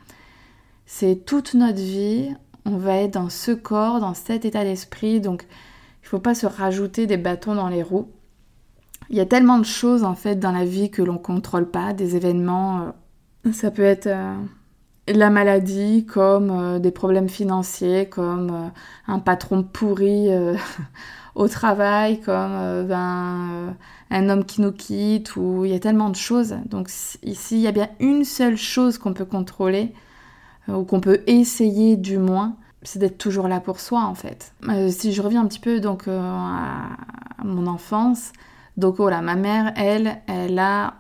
C'est 0.86 1.26
toute 1.26 1.56
notre 1.56 1.80
vie. 1.80 2.30
On 2.66 2.78
va 2.78 2.98
être 2.98 3.16
dans 3.16 3.30
ce 3.30 3.52
corps, 3.52 4.00
dans 4.00 4.14
cet 4.14 4.46
état 4.46 4.64
d'esprit. 4.64 5.20
Donc, 5.20 5.48
il 6.04 6.08
faut 6.08 6.20
pas 6.20 6.36
se 6.36 6.46
rajouter 6.46 7.08
des 7.08 7.18
bâtons 7.18 7.56
dans 7.56 7.70
les 7.70 7.82
roues. 7.82 8.08
Il 9.10 9.16
y 9.16 9.20
a 9.20 9.26
tellement 9.26 9.58
de 9.58 9.66
choses, 9.66 10.04
en 10.04 10.14
fait, 10.14 10.36
dans 10.36 10.52
la 10.52 10.64
vie 10.64 10.92
que 10.92 11.02
l'on 11.02 11.18
contrôle 11.18 11.72
pas. 11.72 11.94
Des 11.94 12.16
événements. 12.16 12.94
Euh, 13.48 13.52
ça 13.52 13.72
peut 13.72 13.82
être. 13.82 14.08
Euh, 14.08 14.36
la 15.08 15.32
maladie, 15.32 16.06
comme 16.06 16.52
euh, 16.52 16.78
des 16.78 16.92
problèmes 16.92 17.30
financiers, 17.30 18.08
comme 18.10 18.72
un 19.08 19.20
patron 19.20 19.64
pourri 19.64 20.28
au 21.38 21.48
travail, 21.48 22.20
comme 22.20 22.86
ben, 22.88 23.76
un 24.10 24.30
homme 24.30 24.44
qui 24.44 24.62
nous 24.62 24.72
quitte, 24.72 25.36
ou 25.36 25.66
il 25.66 25.72
y 25.72 25.76
a 25.76 25.80
tellement 25.80 26.10
de 26.10 26.16
choses. 26.16 26.56
Donc 26.66 26.90
ici, 27.24 27.56
il 27.56 27.62
y 27.62 27.68
a 27.68 27.72
bien 27.72 27.90
une 28.00 28.24
seule 28.24 28.58
chose 28.58 28.98
qu'on 28.98 29.14
peut 29.14 29.26
contrôler, 29.26 29.94
euh, 30.70 30.76
ou 30.76 30.84
qu'on 30.84 31.00
peut 31.00 31.22
essayer 31.28 31.96
du 31.96 32.18
moins, 32.18 32.56
c'est 32.84 33.00
d'être 33.00 33.18
toujours 33.18 33.48
là 33.48 33.60
pour 33.60 33.80
soi 33.80 34.02
en 34.02 34.16
fait. 34.16 34.54
Euh, 34.70 34.90
si 34.90 35.14
je 35.14 35.22
reviens 35.22 35.42
un 35.42 35.48
petit 35.48 35.60
peu 35.60 35.80
donc 35.80 36.08
euh, 36.08 36.20
à, 36.20 36.98
mon 37.44 37.68
enfance, 37.68 38.32
donc 38.78 38.98
voilà, 38.98 39.22
ma 39.22 39.36
mère, 39.36 39.74
elle, 39.76 40.22
elle 40.28 40.60
a 40.60 40.96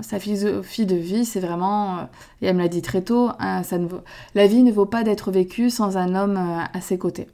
sa 0.00 0.18
philosophie 0.18 0.86
de 0.86 0.96
vie, 0.96 1.24
c'est 1.24 1.38
vraiment, 1.38 2.08
et 2.42 2.46
elle 2.46 2.56
me 2.56 2.62
l'a 2.62 2.68
dit 2.68 2.82
très 2.82 3.00
tôt, 3.00 3.30
hein, 3.38 3.62
ça 3.62 3.78
ne 3.78 3.86
la 4.34 4.46
vie 4.48 4.64
ne 4.64 4.72
vaut 4.72 4.86
pas 4.86 5.04
d'être 5.04 5.30
vécue 5.30 5.70
sans 5.70 5.96
un 5.96 6.16
homme 6.16 6.36
à 6.36 6.80
ses 6.80 6.98
côtés. 6.98 7.28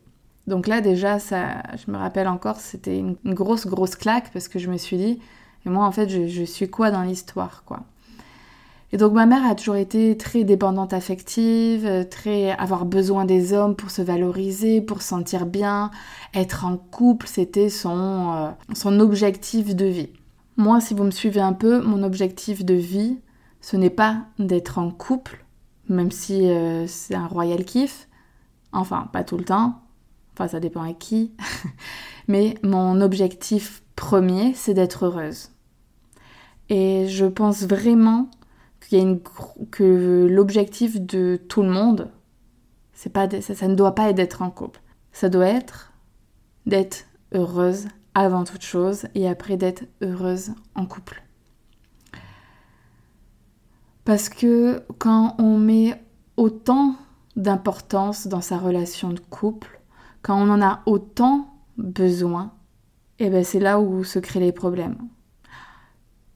Donc 0.47 0.67
là 0.67 0.81
déjà, 0.81 1.19
ça, 1.19 1.63
je 1.77 1.91
me 1.91 1.97
rappelle 1.97 2.29
encore, 2.29 2.57
c'était 2.57 2.99
une, 2.99 3.17
grosse 3.25 3.67
grosse 3.67 3.97
claque 3.97 4.33
parce 4.33 4.49
que 4.49 4.59
je 4.59 4.69
me 4.69 4.77
suis 4.77 4.97
dit, 4.97 5.21
et 5.65 5.69
moi 5.69 5.87
en 5.87 5.93
fait, 5.93 6.09
je, 6.09 6.45
suis 6.45 6.69
quoi 6.69 6.91
dans 6.91 7.03
l'histoire 7.03 7.63
quoi? 7.65 7.81
Et 8.95 8.99
donc 8.99 9.13
ma 9.13 9.25
mère 9.25 9.47
a 9.47 9.55
toujours 9.55 9.77
été 9.77 10.17
très 10.19 10.45
dépendante 10.45 10.93
affective, 10.93 11.87
euh, 11.87 12.05
très 12.05 12.51
avoir 12.51 12.85
besoin 12.85 13.25
des 13.25 13.55
hommes 13.55 13.75
pour 13.75 13.91
se 13.91 14.03
valoriser, 14.03 14.83
pour 14.83 15.01
se 15.01 15.09
sentir 15.09 15.47
bien, 15.47 15.91
être 16.35 16.67
en 16.67 16.77
couple, 16.77 17.27
c'était 17.27 17.71
son, 17.71 18.33
euh, 18.35 18.51
son 18.75 19.01
objectif 19.01 19.75
de 19.75 19.87
vie. 19.87 20.11
Moi, 20.59 20.81
si 20.83 20.93
vous 20.93 21.05
me 21.05 21.11
suivez 21.11 21.41
un 21.41 21.55
peu, 21.55 21.81
mon 21.81 22.03
objectif 22.03 22.65
de 22.65 22.75
vie, 22.75 23.19
ce 23.63 23.77
n'est 23.77 23.91
pas 23.91 24.19
d'être 24.39 24.79
en 24.79 24.91
couple, 24.91 25.43
même 25.89 26.11
si 26.11 26.51
euh, 26.51 26.87
c'est 26.87 27.15
un 27.15 27.27
royal 27.27 27.65
kiff, 27.65 28.09
enfin 28.73 29.09
pas 29.13 29.25
tout 29.25 29.39
le 29.39 29.45
temps, 29.45 29.82
enfin 30.35 30.49
ça 30.49 30.61
dépend 30.61 30.83
à 30.83 30.93
qui, 30.93 31.33
mais 32.29 32.55
mon 32.63 33.01
objectif 33.01 33.83
premier, 33.97 34.55
c'est 34.55 34.75
d'être 34.75 35.07
heureuse. 35.07 35.51
Et 36.69 37.07
je 37.09 37.27
pense 37.27 37.63
vraiment 37.63 38.31
que 39.71 40.27
l'objectif 40.31 41.01
de 41.01 41.41
tout 41.49 41.63
le 41.63 41.71
monde, 41.71 42.11
c'est 42.93 43.11
pas 43.11 43.29
ça, 43.41 43.55
ça 43.55 43.69
ne 43.69 43.75
doit 43.75 43.95
pas 43.95 44.11
être 44.11 44.17
d'être 44.17 44.43
en 44.43 44.51
couple. 44.51 44.81
Ça 45.13 45.29
doit 45.29 45.47
être 45.47 45.93
d'être 46.67 47.07
heureuse 47.33 47.89
avant 48.15 48.45
toute 48.45 48.63
chose 48.63 49.07
et 49.15 49.29
après 49.29 49.57
d'être 49.57 49.85
heureuse 50.03 50.53
en 50.75 50.87
couple. 50.87 51.23
Parce 54.05 54.29
que 54.29 54.83
quand 54.99 55.37
on 55.39 55.59
met 55.59 56.03
autant 56.37 56.97
d'importance 57.37 58.27
dans 58.27 58.41
sa 58.41 58.59
relation 58.59 59.11
de 59.11 59.21
couple, 59.21 59.81
quand 60.23 60.41
on 60.41 60.51
en 60.51 60.63
a 60.63 60.83
autant 60.87 61.55
besoin, 61.77 62.53
eh 63.19 63.31
ben 63.31 63.45
c'est 63.45 63.61
là 63.61 63.81
où 63.81 64.05
se 64.05 64.19
créent 64.19 64.41
les 64.41 64.53
problèmes. 64.53 64.97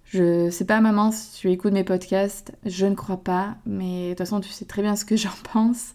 Je 0.05 0.51
sais 0.51 0.65
pas, 0.65 0.81
maman, 0.81 1.11
si 1.11 1.41
tu 1.41 1.51
écoutes 1.51 1.73
mes 1.73 1.85
podcasts, 1.85 2.53
je 2.65 2.87
ne 2.87 2.95
crois 2.95 3.23
pas, 3.23 3.57
mais 3.67 4.05
de 4.05 4.11
toute 4.11 4.19
façon, 4.19 4.41
tu 4.41 4.51
sais 4.51 4.65
très 4.65 4.83
bien 4.83 4.95
ce 4.97 5.05
que 5.05 5.17
j'en 5.17 5.31
pense 5.53 5.93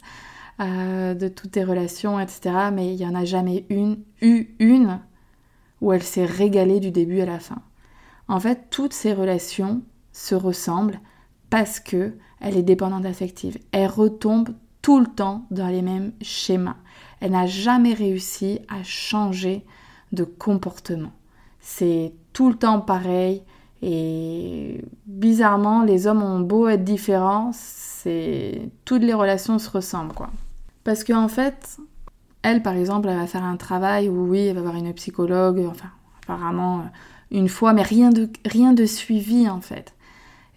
euh, 0.60 1.14
de 1.14 1.28
toutes 1.28 1.52
tes 1.52 1.64
relations, 1.64 2.20
etc. 2.20 2.70
Mais 2.74 2.94
il 2.94 2.98
n'y 2.98 3.06
en 3.06 3.16
a 3.16 3.26
jamais 3.26 3.66
une, 3.70 4.00
eu 4.22 4.56
une, 4.60 5.00
où 5.80 5.94
elle 5.94 6.04
s'est 6.04 6.26
régalée 6.26 6.80
du 6.80 6.92
début 6.92 7.22
à 7.22 7.26
la 7.26 7.40
fin. 7.40 7.62
En 8.28 8.40
fait, 8.40 8.68
toutes 8.70 8.94
ces 8.94 9.14
relations 9.14 9.82
se 10.12 10.36
ressemblent 10.36 11.00
parce 11.50 11.80
que 11.80 12.14
elle 12.40 12.58
est 12.58 12.64
dépendante 12.64 13.06
affective. 13.06 13.58
Elle 13.72 13.88
retombe 13.88 14.50
tout 14.82 15.00
le 15.00 15.08
temps 15.08 15.46
dans 15.52 15.68
les 15.68 15.82
mêmes 15.82 16.12
schémas. 16.22 16.78
Elle 17.22 17.32
n'a 17.32 17.48
jamais 17.48 17.94
réussi 17.94 18.60
à 18.68 18.84
changer 18.84 19.64
de 20.12 20.24
comportement. 20.24 21.14
C'est 21.60 22.14
tout 22.34 22.50
le 22.50 22.56
temps 22.56 22.82
pareil. 22.82 23.44
Et 23.84 24.84
bizarrement, 25.08 25.84
les 25.84 26.06
hommes 26.06 26.22
ont 26.22 26.40
beau 26.40 26.68
être 26.68 26.84
différents, 26.84 27.52
c'est 27.54 28.70
toutes 28.86 29.02
les 29.02 29.14
relations 29.14 29.58
se 29.58 29.70
ressemblent 29.70 30.14
quoi. 30.14 30.30
Parce 30.84 31.04
qu'en 31.04 31.24
en 31.24 31.28
fait, 31.28 31.78
elle 32.44 32.62
par 32.62 32.74
exemple, 32.74 33.10
elle 33.10 33.18
va 33.18 33.26
faire 33.26 33.44
un 33.44 33.58
travail 33.58 34.08
où 34.08 34.28
oui, 34.28 34.42
elle 34.42 34.56
va 34.56 34.62
voir 34.62 34.76
une 34.76 34.94
psychologue, 34.94 35.66
enfin 35.68 35.90
apparemment 36.24 36.80
euh, 36.80 36.84
une 37.32 37.50
fois, 37.50 37.74
mais 37.74 37.82
rien 37.82 38.12
de 38.12 38.30
rien 38.46 38.74
de 38.74 38.86
suivi 38.86 39.50
en 39.50 39.62
fait. 39.62 39.96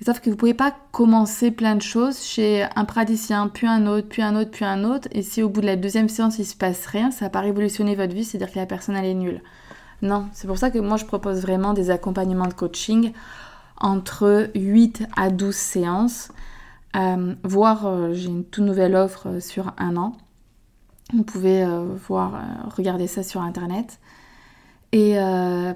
Sauf 0.02 0.20
que 0.20 0.30
vous 0.30 0.36
pouvez 0.36 0.54
pas 0.54 0.74
commencer 0.92 1.50
plein 1.50 1.76
de 1.76 1.82
choses 1.82 2.22
chez 2.22 2.66
un 2.76 2.84
praticien, 2.84 3.48
puis 3.48 3.66
un 3.66 3.86
autre, 3.86 4.08
puis 4.08 4.22
un 4.22 4.36
autre, 4.36 4.50
puis 4.50 4.64
un 4.64 4.84
autre, 4.84 5.08
et 5.12 5.22
si 5.22 5.42
au 5.42 5.48
bout 5.48 5.60
de 5.60 5.66
la 5.66 5.76
deuxième 5.76 6.08
séance 6.08 6.38
il 6.38 6.44
se 6.44 6.56
passe 6.56 6.86
rien, 6.86 7.10
ça 7.10 7.26
va 7.26 7.30
pas 7.30 7.40
révolutionner 7.40 7.94
votre 7.94 8.14
vie, 8.14 8.24
c'est-à-dire 8.24 8.52
que 8.52 8.58
la 8.58 8.66
personne 8.66 8.96
elle 8.96 9.06
est 9.06 9.14
nulle. 9.14 9.40
Non, 10.02 10.26
c'est 10.32 10.46
pour 10.46 10.58
ça 10.58 10.70
que 10.70 10.78
moi 10.78 10.96
je 10.96 11.04
propose 11.04 11.40
vraiment 11.40 11.72
des 11.72 11.90
accompagnements 11.90 12.46
de 12.46 12.54
coaching 12.54 13.12
entre 13.78 14.50
8 14.54 15.04
à 15.16 15.30
12 15.30 15.54
séances, 15.54 16.30
euh, 16.96 17.34
voire 17.42 17.86
euh, 17.86 18.12
j'ai 18.12 18.28
une 18.28 18.44
toute 18.44 18.64
nouvelle 18.64 18.94
offre 18.94 19.28
euh, 19.28 19.40
sur 19.40 19.72
un 19.78 19.96
an. 19.96 20.16
Vous 21.12 21.24
pouvez 21.24 21.64
voir, 22.08 22.40
regarder 22.76 23.06
ça 23.06 23.22
sur 23.22 23.42
internet. 23.42 24.00
Et 24.92 25.16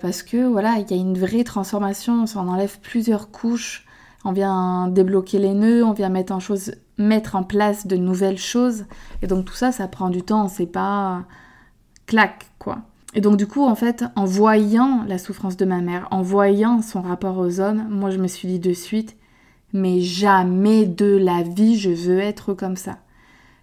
parce 0.01 0.23
que 0.23 0.47
voilà, 0.47 0.77
il 0.79 0.91
y 0.91 0.95
a 0.95 0.97
une 0.97 1.19
vraie 1.19 1.45
transformation, 1.45 2.25
on 2.35 2.49
enlève 2.49 2.81
plusieurs 2.81 3.31
couches, 3.31 3.87
on 4.25 4.33
vient 4.33 4.89
débloquer 4.89 5.39
les 5.39 5.55
nœuds, 5.55 5.85
on 5.85 5.93
vient 5.93 6.09
mettre 6.09 6.33
en, 6.33 6.41
chose, 6.41 6.73
mettre 6.97 7.37
en 7.37 7.45
place 7.45 7.87
de 7.87 7.97
nouvelles 7.97 8.39
choses. 8.39 8.85
Et 9.23 9.27
donc 9.27 9.45
tout 9.45 9.55
ça, 9.55 9.73
ça 9.73 9.89
prend 9.89 10.11
du 10.11 10.23
temps, 10.23 10.49
c'est 10.49 10.67
pas 10.67 11.25
clac 12.07 12.47
quoi. 12.59 12.79
Et 13.15 13.21
donc 13.21 13.37
du 13.37 13.47
coup, 13.47 13.65
en 13.65 13.75
fait, 13.75 14.05
en 14.17 14.25
voyant 14.25 15.05
la 15.07 15.19
souffrance 15.19 15.57
de 15.57 15.65
ma 15.65 15.81
mère, 15.81 16.09
en 16.11 16.23
voyant 16.23 16.83
son 16.83 17.01
rapport 17.01 17.39
aux 17.39 17.61
hommes, 17.61 17.87
moi 17.89 18.11
je 18.11 18.19
me 18.19 18.29
suis 18.29 18.49
dit 18.49 18.59
de 18.59 18.73
suite, 18.73 19.17
mais 19.73 20.01
jamais 20.01 20.87
de 20.87 21.17
la 21.17 21.43
vie 21.43 21.79
je 21.79 21.91
veux 21.91 22.19
être 22.19 22.55
comme 22.55 22.77
ça. 22.77 22.99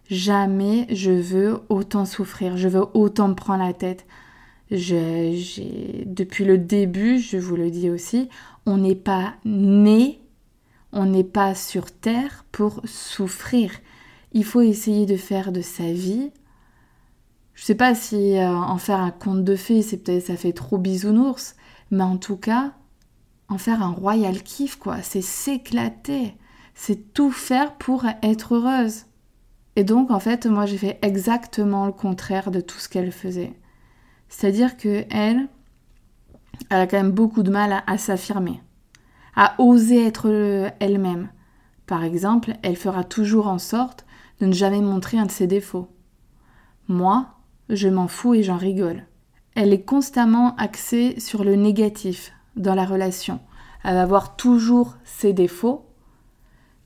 Jamais 0.10 0.86
je 0.90 1.12
veux 1.12 1.60
autant 1.70 2.06
souffrir, 2.06 2.58
je 2.58 2.68
veux 2.68 2.86
autant 2.94 3.28
me 3.28 3.34
prendre 3.34 3.64
la 3.64 3.74
tête. 3.74 4.06
depuis 4.70 6.46
le 6.46 6.58
début, 6.58 7.20
je 7.20 7.38
vous 7.38 7.56
le 7.56 7.70
dis 7.72 7.90
aussi, 7.90 8.30
on 8.66 8.78
n'est 8.78 8.96
pas 8.96 9.34
né, 9.46 10.20
on 10.96 11.06
n'est 11.06 11.24
pas 11.24 11.54
sur 11.54 11.92
Terre 11.92 12.46
pour 12.52 12.82
souffrir. 12.86 13.72
Il 14.34 14.44
faut 14.44 14.62
essayer 14.62 15.06
de 15.06 15.18
faire 15.18 15.52
de 15.52 15.62
sa 15.62 15.92
vie 15.92 16.32
je 17.56 17.64
sais 17.64 17.76
pas 17.76 17.96
si 17.96 18.38
euh, 18.38 18.50
en 18.50 18.78
faire 18.78 19.00
un 19.00 19.12
conte 19.12 19.44
de 19.44 19.56
fées, 19.56 19.82
c'est 19.82 19.98
peut-être 19.98 20.28
ça 20.28 20.36
fait 20.36 20.54
trop 20.54 20.78
bisounours, 20.78 21.56
mais 21.90 22.04
en 22.04 22.18
tout 22.18 22.36
cas, 22.36 22.74
en 23.48 23.58
faire 23.58 23.82
un 23.82 23.92
royal 23.92 24.44
kiff 24.44 24.76
quoi, 24.76 25.02
c'est 25.02 25.22
s'éclater, 25.22 26.36
c'est 26.74 27.14
tout 27.14 27.32
faire 27.32 27.76
pour 27.76 28.06
être 28.22 28.56
heureuse. 28.56 29.06
Et 29.78 29.86
donc 29.86 30.12
en 30.12 30.20
fait, 30.20 30.46
moi 30.46 30.66
j'ai 30.66 30.78
fait 30.78 31.00
exactement 31.02 31.86
le 31.86 31.94
contraire 31.94 32.52
de 32.52 32.60
tout 32.60 32.78
ce 32.78 32.90
qu'elle 32.90 33.12
faisait. 33.12 33.54
C'est-à-dire 34.28 34.76
que 34.76 35.06
elle, 35.10 35.48
elle 36.70 36.82
a 36.82 36.88
quand 36.88 36.98
même 36.98 37.12
beaucoup 37.12 37.44
de 37.44 37.52
mal 37.52 37.84
à 37.88 37.98
s'affirmer, 37.98 38.62
à 39.36 39.56
oser 39.60 40.06
être 40.06 40.30
euh, 40.30 40.70
elle-même. 40.80 41.30
Par 41.88 42.04
exemple, 42.04 42.54
elle 42.64 42.76
fera 42.76 43.04
toujours 43.04 43.48
en 43.48 43.60
sorte 43.60 44.06
de 44.40 44.48
ne 44.48 44.54
jamais 44.54 44.82
montrer 44.82 45.18
un 45.18 45.26
de 45.26 45.32
ses 45.32 45.48
défauts. 45.48 45.90
Moi, 46.88 47.28
je 47.70 47.88
m'en 47.88 48.08
fous 48.08 48.34
et 48.34 48.44
j'en 48.44 48.58
rigole. 48.58 49.04
Elle 49.56 49.74
est 49.74 49.84
constamment 49.84 50.56
axée 50.58 51.20
sur 51.20 51.44
le 51.44 51.56
négatif 51.56 52.34
dans 52.56 52.76
la 52.76 52.86
relation. 52.86 53.40
Elle 53.84 53.96
va 53.96 54.06
voir 54.06 54.36
toujours 54.36 54.96
ses 55.04 55.34
défauts 55.34 55.86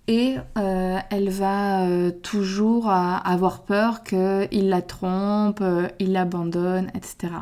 et 0.10 0.38
euh, 0.58 0.98
elle 1.12 1.30
va 1.30 1.88
euh, 1.88 2.10
toujours 2.10 2.90
avoir 2.90 3.62
peur 3.62 4.04
qu'il 4.04 4.70
la 4.70 4.82
trompe, 4.82 5.60
euh, 5.62 5.88
il 6.00 6.14
l'abandonne, 6.14 6.90
etc. 6.96 7.34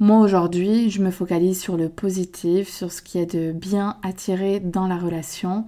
Moi 0.00 0.20
aujourd'hui, 0.20 0.90
je 0.90 1.02
me 1.02 1.10
focalise 1.10 1.60
sur 1.60 1.76
le 1.76 1.88
positif, 1.88 2.68
sur 2.68 2.92
ce 2.92 3.02
qui 3.02 3.18
est 3.18 3.34
de 3.34 3.50
bien 3.50 3.96
attiré 4.04 4.60
dans 4.60 4.86
la 4.86 4.96
relation. 4.96 5.66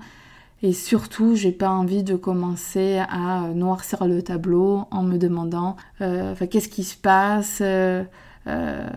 Et 0.62 0.72
surtout, 0.72 1.34
j'ai 1.34 1.50
pas 1.50 1.70
envie 1.70 2.04
de 2.04 2.14
commencer 2.14 3.02
à 3.08 3.48
noircir 3.54 4.06
le 4.06 4.22
tableau 4.22 4.84
en 4.92 5.02
me 5.02 5.18
demandant 5.18 5.76
euh, 6.00 6.36
qu'est-ce 6.48 6.68
qui 6.68 6.84
se 6.84 6.96
passe 6.96 7.58
euh, 7.60 8.04
euh, 8.46 8.88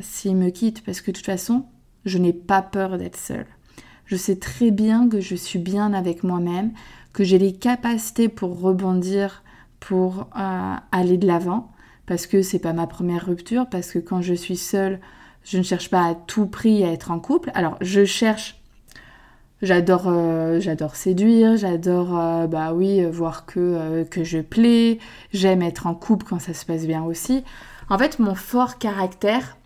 s'il 0.00 0.36
me 0.36 0.50
quitte, 0.50 0.84
parce 0.84 1.00
que 1.00 1.10
de 1.10 1.16
toute 1.16 1.26
façon, 1.26 1.64
je 2.04 2.18
n'ai 2.18 2.32
pas 2.32 2.62
peur 2.62 2.98
d'être 2.98 3.16
seule. 3.16 3.46
Je 4.04 4.14
sais 4.14 4.36
très 4.36 4.70
bien 4.70 5.08
que 5.08 5.18
je 5.18 5.34
suis 5.34 5.58
bien 5.58 5.92
avec 5.92 6.22
moi-même, 6.22 6.70
que 7.12 7.24
j'ai 7.24 7.38
les 7.38 7.52
capacités 7.52 8.28
pour 8.28 8.60
rebondir, 8.60 9.42
pour 9.80 10.28
aller 10.34 11.18
de 11.18 11.26
l'avant, 11.26 11.72
parce 12.08 12.26
que 12.26 12.42
c'est 12.42 12.58
pas 12.58 12.72
ma 12.72 12.86
première 12.86 13.26
rupture, 13.26 13.66
parce 13.70 13.92
que 13.92 13.98
quand 13.98 14.22
je 14.22 14.34
suis 14.34 14.56
seule, 14.56 14.98
je 15.44 15.58
ne 15.58 15.62
cherche 15.62 15.90
pas 15.90 16.04
à 16.04 16.14
tout 16.14 16.46
prix 16.46 16.82
à 16.82 16.90
être 16.90 17.10
en 17.10 17.20
couple. 17.20 17.50
Alors, 17.54 17.76
je 17.80 18.04
cherche 18.04 18.56
J'adore, 19.60 20.04
euh, 20.06 20.60
j'adore 20.60 20.94
séduire, 20.94 21.56
j'adore, 21.56 22.16
euh, 22.16 22.46
bah 22.46 22.72
oui, 22.72 23.04
voir 23.04 23.44
que, 23.44 23.58
euh, 23.58 24.04
que 24.04 24.22
je 24.22 24.38
plais. 24.38 25.00
J'aime 25.32 25.62
être 25.62 25.88
en 25.88 25.94
couple 25.96 26.26
quand 26.28 26.38
ça 26.38 26.54
se 26.54 26.64
passe 26.64 26.86
bien 26.86 27.02
aussi. 27.02 27.42
En 27.90 27.98
fait, 27.98 28.20
mon 28.20 28.36
fort 28.36 28.78
caractère, 28.78 29.56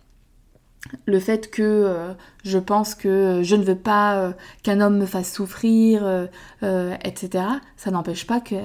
le 1.05 1.19
fait 1.19 1.49
que 1.49 1.61
euh, 1.61 2.13
je 2.43 2.57
pense 2.57 2.95
que 2.95 3.41
je 3.43 3.55
ne 3.55 3.63
veux 3.63 3.77
pas 3.77 4.17
euh, 4.17 4.31
qu'un 4.63 4.81
homme 4.81 4.97
me 4.97 5.05
fasse 5.05 5.33
souffrir, 5.33 6.03
euh, 6.03 6.95
etc., 7.03 7.45
ça 7.77 7.91
n'empêche 7.91 8.27
pas 8.27 8.41
que 8.41 8.55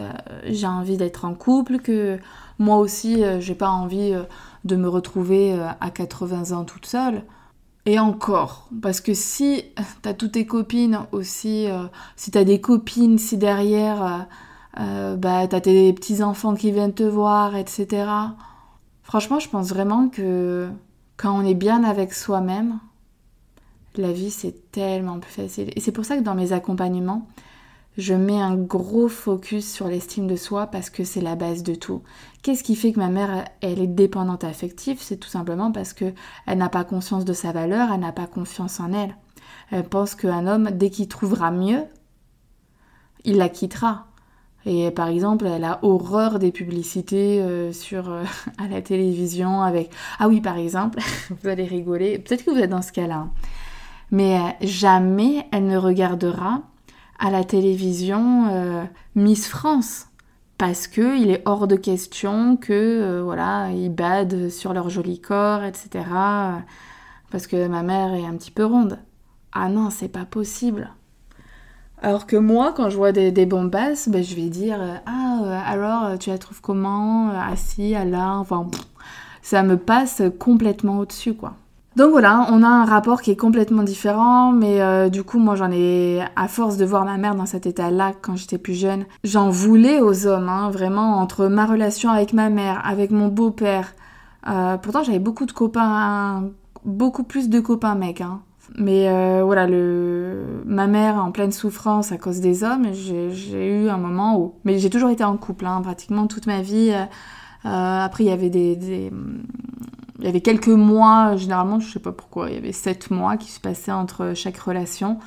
j'ai 0.47 0.67
envie 0.67 0.97
d'être 0.97 1.25
en 1.25 1.35
couple, 1.35 1.79
que 1.79 2.19
moi 2.59 2.79
aussi 2.79 3.23
j'ai 3.41 3.55
pas 3.55 3.71
envie 3.71 4.15
de 4.65 4.77
me 4.77 4.89
retrouver 4.89 5.59
à 5.81 5.91
80 5.91 6.57
ans 6.57 6.65
toute 6.65 6.87
seule. 6.87 7.25
Et 7.87 7.99
encore, 7.99 8.69
parce 8.83 9.01
que 9.01 9.15
si 9.15 9.65
t'as 10.03 10.15
toutes 10.15 10.33
tes 10.33 10.47
copines 10.47 11.01
aussi, 11.13 11.67
si 12.17 12.31
t'as 12.31 12.45
des 12.45 12.61
copines, 12.61 13.19
si 13.19 13.39
derrière 13.39 14.27
bah, 14.77 15.47
t'as 15.49 15.61
tes 15.61 15.93
petits-enfants 15.93 16.55
qui 16.55 16.73
viennent 16.73 16.95
te 16.95 17.05
voir, 17.05 17.57
etc., 17.57 18.11
franchement 19.03 19.39
je 19.39 19.49
pense 19.49 19.69
vraiment 19.69 20.09
que 20.09 20.69
quand 21.17 21.37
on 21.37 21.45
est 21.45 21.55
bien 21.55 21.85
avec 21.85 22.15
soi-même, 22.15 22.79
la 23.97 24.13
vie 24.13 24.31
c'est 24.31 24.71
tellement 24.71 25.19
plus 25.19 25.33
facile. 25.33 25.71
Et 25.77 25.81
c'est 25.81 25.93
pour 25.93 26.05
ça 26.05 26.17
que 26.17 26.23
dans 26.23 26.35
mes 26.35 26.53
accompagnements, 26.53 27.27
je 27.99 28.15
mets 28.15 28.41
un 28.41 28.55
gros 28.55 29.09
focus 29.09 29.71
sur 29.71 29.89
l'estime 29.89 30.29
de 30.29 30.37
soi 30.37 30.69
parce 30.69 30.89
que 30.89 31.03
c'est 31.03 31.21
la 31.21 31.35
base 31.35 31.65
de 31.65 31.75
tout. 31.75 32.03
Qu'est-ce 32.43 32.63
qui 32.63 32.77
fait 32.77 32.93
que 32.93 33.01
ma 33.01 33.09
mère, 33.09 33.45
elle 33.61 33.81
est 33.81 33.89
dépendante 33.89 34.45
affective? 34.45 34.99
C'est 35.01 35.17
tout 35.17 35.29
simplement 35.29 35.73
parce 35.73 35.93
que 35.93 36.15
elle 36.47 36.59
n'a 36.59 36.69
pas 36.69 36.85
conscience 36.85 37.25
de 37.25 37.33
sa 37.33 37.51
valeur, 37.51 37.91
elle 37.93 38.01
n'a 38.01 38.13
pas 38.13 38.29
confiance 38.29 38.79
en 38.79 38.93
elle. 38.93 39.17
Elle 39.73 39.83
pense 39.83 40.15
qu'un 40.15 40.47
homme, 40.47 40.71
dès 40.71 40.91
qu'il 40.91 41.09
trouvera 41.09 41.51
mieux, 41.51 41.83
il 43.25 43.37
la 43.37 43.49
quittera. 43.49 44.07
Et 44.65 44.93
par 44.93 45.09
exemple, 45.09 45.47
elle 45.47 45.65
a 45.65 45.81
horreur 45.83 46.39
des 46.39 46.53
publicités 46.53 47.43
euh, 47.43 47.73
sur, 47.73 48.11
euh, 48.11 48.23
à 48.59 48.69
la 48.69 48.81
télévision 48.81 49.63
avec... 49.63 49.91
Ah 50.21 50.29
oui, 50.29 50.41
par 50.41 50.57
exemple, 50.57 51.01
vous 51.43 51.49
allez 51.49 51.65
rigoler, 51.65 52.21
peut-être 52.21 52.45
que 52.45 52.51
vous 52.53 52.59
êtes 52.59 52.71
dans 52.71 52.83
ce 52.83 52.93
cas-là, 52.93 53.17
hein. 53.17 53.31
mais 54.13 54.37
euh, 54.37 54.67
jamais 54.67 55.47
elle 55.51 55.67
ne 55.67 55.77
regardera 55.77 56.63
à 57.19 57.31
la 57.31 57.45
télévision 57.45 58.89
Miss 59.15 59.49
France. 59.49 60.07
Parce 60.57 60.89
que 60.89 61.17
il 61.17 61.31
est 61.31 61.43
hors 61.45 61.69
de 61.69 61.77
question 61.77 62.57
que, 62.57 63.21
voilà, 63.23 63.71
ils 63.71 63.95
badent 63.95 64.49
sur 64.49 64.73
leur 64.73 64.91
joli 64.91 65.21
corps, 65.21 65.63
etc. 65.63 66.05
Parce 67.31 67.47
que 67.47 67.69
ma 67.69 67.83
mère 67.83 68.15
est 68.15 68.27
un 68.27 68.37
petit 68.37 68.51
peu 68.51 68.65
ronde. 68.65 68.99
Ah 69.53 69.69
non, 69.69 69.91
c'est 69.91 70.09
pas 70.09 70.25
possible. 70.25 70.91
Alors 72.01 72.27
que 72.27 72.37
moi, 72.37 72.73
quand 72.77 72.91
je 72.91 72.97
vois 72.97 73.13
des, 73.13 73.47
bombasses, 73.47 74.09
ben, 74.09 74.23
je 74.23 74.37
vais 74.37 74.49
dire 74.49 74.81
euh, 74.81 74.95
Ah, 75.07 75.41
euh, 75.43 75.61
alors 75.67 76.05
euh, 76.05 76.17
tu 76.17 76.31
la 76.31 76.39
trouves 76.39 76.61
comment 76.61 77.31
Assis, 77.31 77.95
à 77.95 78.05
là 78.05 78.37
Enfin, 78.37 78.71
ça 79.43 79.63
me 79.63 79.77
passe 79.77 80.23
complètement 80.39 80.99
au-dessus, 80.99 81.35
quoi. 81.35 81.55
Donc 81.99 82.13
voilà, 82.13 82.47
on 82.51 82.63
a 82.63 82.69
un 82.69 82.85
rapport 82.87 83.21
qui 83.21 83.33
est 83.33 83.37
complètement 83.37 83.83
différent, 83.83 84.53
mais 84.53 85.11
du 85.11 85.25
coup, 85.25 85.39
moi 85.39 85.57
j'en 85.57 85.71
ai, 85.71 86.23
à 86.37 86.49
force 86.49 86.77
de 86.77 86.85
voir 86.85 87.05
ma 87.05 87.19
mère 87.19 87.35
dans 87.35 87.45
cet 87.45 87.67
état-là 87.67 88.13
quand 88.23 88.37
j'étais 88.37 88.57
plus 88.57 88.75
jeune, 88.75 89.05
j'en 89.25 89.51
voulais 89.51 90.01
aux 90.01 90.27
hommes, 90.27 90.49
hein, 90.49 90.71
vraiment, 90.71 91.19
entre 91.19 91.49
ma 91.49 91.67
relation 91.67 92.11
avec 92.11 92.33
ma 92.33 92.51
mère, 92.51 92.81
avec 92.87 93.11
mon 93.11 93.29
beau-père. 93.29 93.95
pourtant, 94.81 95.03
j'avais 95.03 95.19
beaucoup 95.19 95.45
de 95.45 95.53
copains, 95.53 96.51
beaucoup 96.85 97.25
plus 97.25 97.49
de 97.49 97.59
copains 97.61 97.97
mecs, 97.97 98.21
hein. 98.21 98.41
Mais 98.77 99.09
euh, 99.09 99.43
voilà, 99.45 99.67
le... 99.67 100.63
ma 100.67 100.87
mère 100.87 101.17
en 101.17 101.33
pleine 101.33 101.53
souffrance 101.53 102.13
à 102.13 102.19
cause 102.19 102.41
des 102.41 102.65
hommes, 102.65 102.89
j'ai 102.93 103.83
eu 103.83 103.89
un 103.89 103.97
moment 103.97 104.39
où... 104.39 104.55
Mais 104.65 104.79
j'ai 104.79 104.91
toujours 104.91 105.11
été 105.11 105.25
en 105.25 105.37
couple, 105.37 105.67
hein, 105.67 105.81
pratiquement 105.83 106.27
toute 106.27 106.47
ma 106.47 106.61
vie. 106.61 106.91
Euh, 106.93 107.05
euh, 107.65 108.05
après, 108.05 108.25
il 108.25 108.27
y 108.29 108.33
avait 108.33 108.51
des, 108.51 109.11
Il 110.19 110.25
y 110.25 110.29
avait 110.29 110.41
quelques 110.41 110.69
mois, 110.69 111.37
généralement, 111.37 111.81
je 111.81 111.93
sais 111.93 112.01
pas 112.01 112.13
pourquoi, 112.13 112.49
il 112.51 112.55
y 112.55 112.59
avait 112.59 112.73
sept 112.73 113.11
mois 113.11 113.37
qui 113.37 113.51
se 113.51 113.61
passaient 113.61 113.93
entre 113.93 114.33
chaque 114.35 114.59
relation, 114.59 115.19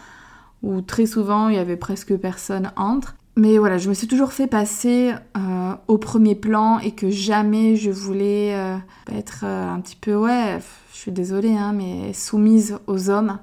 où 0.64 0.82
très 0.82 1.06
souvent, 1.06 1.50
il 1.50 1.56
y 1.56 1.60
avait 1.60 1.78
presque 1.78 2.16
personne 2.18 2.72
entre. 2.76 3.16
Mais 3.38 3.58
voilà, 3.58 3.78
je 3.78 3.88
me 3.88 3.94
suis 3.94 4.08
toujours 4.08 4.34
fait 4.34 4.48
passer 4.48 5.14
au 5.88 5.98
premier 5.98 6.36
plan 6.36 6.80
et 6.80 6.92
que 6.92 7.10
jamais 7.10 7.78
je 7.78 7.90
voulais 7.90 8.50
être 9.10 9.46
un 9.46 9.80
petit 9.80 9.96
peu, 9.96 10.16
ouais, 10.16 10.60
je 10.92 10.98
suis 10.98 11.12
désolée, 11.12 11.56
hein, 11.56 11.72
mais 11.72 12.12
soumise 12.12 12.78
aux 12.88 13.10
hommes. 13.10 13.40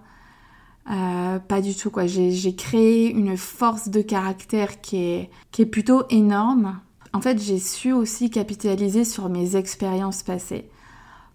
Euh, 0.91 1.39
pas 1.39 1.61
du 1.61 1.75
tout 1.75 1.91
quoi. 1.91 2.07
J'ai 2.07 2.55
créé 2.55 3.11
une 3.11 3.37
force 3.37 3.89
de 3.89 4.01
caractère 4.01 4.81
qui 4.81 4.97
est, 4.97 5.31
qui 5.51 5.63
est 5.63 5.67
plutôt 5.67 6.05
énorme. 6.09 6.81
En 7.13 7.21
fait, 7.21 7.41
j'ai 7.43 7.59
su 7.59 7.93
aussi 7.93 8.31
capitaliser 8.31 9.05
sur 9.05 9.29
mes 9.29 9.57
expériences 9.57 10.23
passées. 10.23 10.69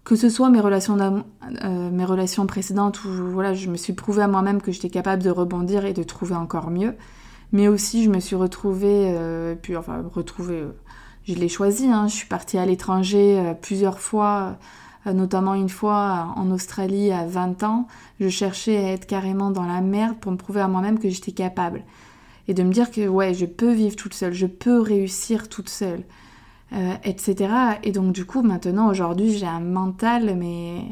Que 0.04 0.16
ce 0.16 0.28
soit 0.28 0.50
mes 0.50 0.60
relations, 0.60 0.98
euh, 1.00 1.90
mes 1.90 2.04
relations 2.04 2.46
précédentes 2.46 3.04
où 3.04 3.08
voilà, 3.08 3.54
je 3.54 3.70
me 3.70 3.76
suis 3.76 3.94
prouvé 3.94 4.22
à 4.22 4.28
moi-même 4.28 4.60
que 4.60 4.70
j'étais 4.70 4.90
capable 4.90 5.22
de 5.22 5.30
rebondir 5.30 5.86
et 5.86 5.94
de 5.94 6.02
trouver 6.02 6.34
encore 6.34 6.70
mieux. 6.70 6.94
Mais 7.52 7.68
aussi, 7.68 8.04
je 8.04 8.10
me 8.10 8.20
suis 8.20 8.36
retrouvée, 8.36 9.14
euh, 9.16 9.54
puis 9.54 9.76
enfin, 9.76 10.04
retrouvée, 10.12 10.64
je 11.26 11.34
l'ai 11.34 11.48
choisi, 11.48 11.86
hein, 11.86 12.06
je 12.08 12.14
suis 12.14 12.28
partie 12.28 12.58
à 12.58 12.66
l'étranger 12.66 13.54
plusieurs 13.62 13.98
fois 13.98 14.58
euh, 15.06 15.12
notamment 15.12 15.54
une 15.54 15.68
fois 15.68 16.32
en 16.36 16.50
Australie 16.50 17.12
à 17.12 17.26
20 17.26 17.62
ans, 17.62 17.86
je 18.20 18.28
cherchais 18.28 18.78
à 18.78 18.92
être 18.92 19.06
carrément 19.06 19.50
dans 19.50 19.66
la 19.66 19.80
merde 19.80 20.16
pour 20.18 20.32
me 20.32 20.36
prouver 20.36 20.60
à 20.60 20.68
moi-même 20.68 20.98
que 20.98 21.08
j'étais 21.08 21.32
capable. 21.32 21.82
Et 22.48 22.54
de 22.54 22.62
me 22.62 22.72
dire 22.72 22.90
que 22.90 23.06
ouais, 23.06 23.34
je 23.34 23.46
peux 23.46 23.72
vivre 23.72 23.96
toute 23.96 24.14
seule, 24.14 24.32
je 24.32 24.46
peux 24.46 24.80
réussir 24.80 25.48
toute 25.48 25.68
seule, 25.68 26.04
euh, 26.74 26.94
etc. 27.04 27.52
Et 27.82 27.92
donc 27.92 28.12
du 28.12 28.24
coup, 28.24 28.42
maintenant, 28.42 28.88
aujourd'hui, 28.88 29.32
j'ai 29.32 29.46
un 29.46 29.60
mental, 29.60 30.36
mais 30.36 30.82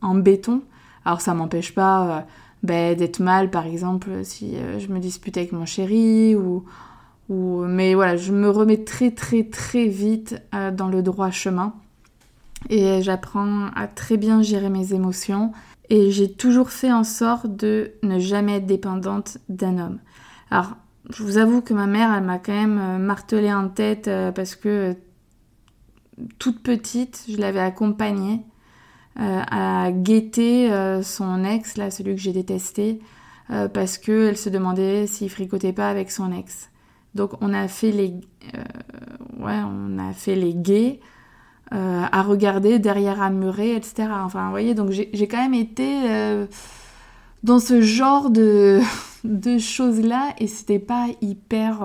en 0.00 0.14
béton. 0.14 0.62
Alors 1.04 1.20
ça 1.20 1.34
m'empêche 1.34 1.74
pas 1.74 2.06
euh, 2.06 2.20
ben, 2.62 2.96
d'être 2.96 3.20
mal, 3.20 3.50
par 3.50 3.66
exemple, 3.66 4.24
si 4.24 4.56
je 4.78 4.88
me 4.88 4.98
dispute 4.98 5.36
avec 5.36 5.52
mon 5.52 5.66
chéri 5.66 6.36
ou, 6.36 6.64
ou... 7.28 7.64
Mais 7.64 7.94
voilà, 7.94 8.16
je 8.16 8.32
me 8.32 8.48
remets 8.50 8.84
très 8.84 9.10
très 9.10 9.44
très 9.44 9.86
vite 9.86 10.40
dans 10.52 10.88
le 10.88 11.02
droit 11.02 11.30
chemin 11.30 11.74
et 12.70 13.02
j'apprends 13.02 13.66
à 13.74 13.88
très 13.88 14.16
bien 14.16 14.42
gérer 14.42 14.68
mes 14.68 14.94
émotions 14.94 15.52
et 15.90 16.10
j'ai 16.10 16.32
toujours 16.32 16.70
fait 16.70 16.92
en 16.92 17.04
sorte 17.04 17.46
de 17.56 17.92
ne 18.02 18.18
jamais 18.18 18.56
être 18.56 18.66
dépendante 18.66 19.38
d'un 19.48 19.78
homme. 19.78 19.98
Alors, 20.50 20.76
je 21.10 21.22
vous 21.22 21.38
avoue 21.38 21.60
que 21.60 21.74
ma 21.74 21.86
mère, 21.86 22.14
elle 22.14 22.24
m'a 22.24 22.38
quand 22.38 22.52
même 22.52 22.78
euh, 22.78 22.98
martelé 22.98 23.52
en 23.52 23.68
tête 23.68 24.08
euh, 24.08 24.32
parce 24.32 24.54
que 24.54 24.96
toute 26.38 26.62
petite, 26.62 27.24
je 27.28 27.36
l'avais 27.36 27.60
accompagnée 27.60 28.40
euh, 29.20 29.42
à 29.50 29.90
guetter 29.92 30.70
son 31.02 31.44
ex, 31.44 31.76
là, 31.76 31.90
celui 31.90 32.14
que 32.14 32.20
j'ai 32.20 32.32
détesté, 32.32 33.00
parce 33.74 33.98
qu'elle 33.98 34.36
se 34.36 34.48
demandait 34.48 35.06
s'il 35.06 35.28
fricotait 35.28 35.72
pas 35.72 35.90
avec 35.90 36.10
son 36.10 36.32
ex. 36.32 36.70
Donc 37.14 37.32
on 37.42 37.52
a 37.52 37.68
fait 37.68 37.90
les, 37.90 38.14
ouais, 39.38 39.60
on 39.66 39.98
a 39.98 40.12
fait 40.12 40.34
les 40.34 40.54
gays. 40.54 41.00
Euh, 41.72 42.02
à 42.12 42.22
regarder 42.22 42.78
derrière 42.78 43.22
un 43.22 43.30
muret, 43.30 43.70
etc. 43.70 44.08
Enfin, 44.12 44.44
vous 44.44 44.50
voyez, 44.50 44.74
donc 44.74 44.90
j'ai 44.90 45.26
quand 45.26 45.38
même 45.38 45.54
été 45.54 46.02
euh, 46.06 46.44
dans 47.44 47.60
ce 47.60 47.80
genre 47.80 48.28
de, 48.28 48.80
de 49.24 49.56
choses-là 49.56 50.34
et 50.38 50.48
c'était 50.48 50.78
pas 50.78 51.06
hyper. 51.22 51.82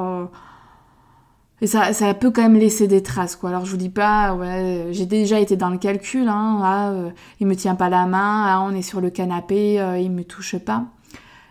Euh, 1.61 1.65
et 1.65 1.67
ça, 1.67 2.13
peut 2.13 2.31
quand 2.31 2.41
même 2.41 2.57
laisser 2.57 2.87
des 2.87 3.01
traces, 3.03 3.35
quoi. 3.35 3.49
Alors 3.49 3.65
je 3.65 3.71
vous 3.71 3.77
dis 3.77 3.89
pas, 3.89 4.35
ouais, 4.35 4.89
j'ai 4.91 5.05
déjà 5.05 5.39
été 5.39 5.57
dans 5.57 5.69
le 5.69 5.77
calcul, 5.77 6.27
hein, 6.27 6.59
ah, 6.63 6.93
il 7.39 7.47
me 7.47 7.55
tient 7.55 7.75
pas 7.75 7.89
la 7.89 8.05
main, 8.05 8.45
ah, 8.47 8.61
on 8.61 8.75
est 8.75 8.81
sur 8.81 9.01
le 9.01 9.09
canapé, 9.09 9.75
il 10.01 10.11
me 10.11 10.23
touche 10.23 10.57
pas. 10.57 10.85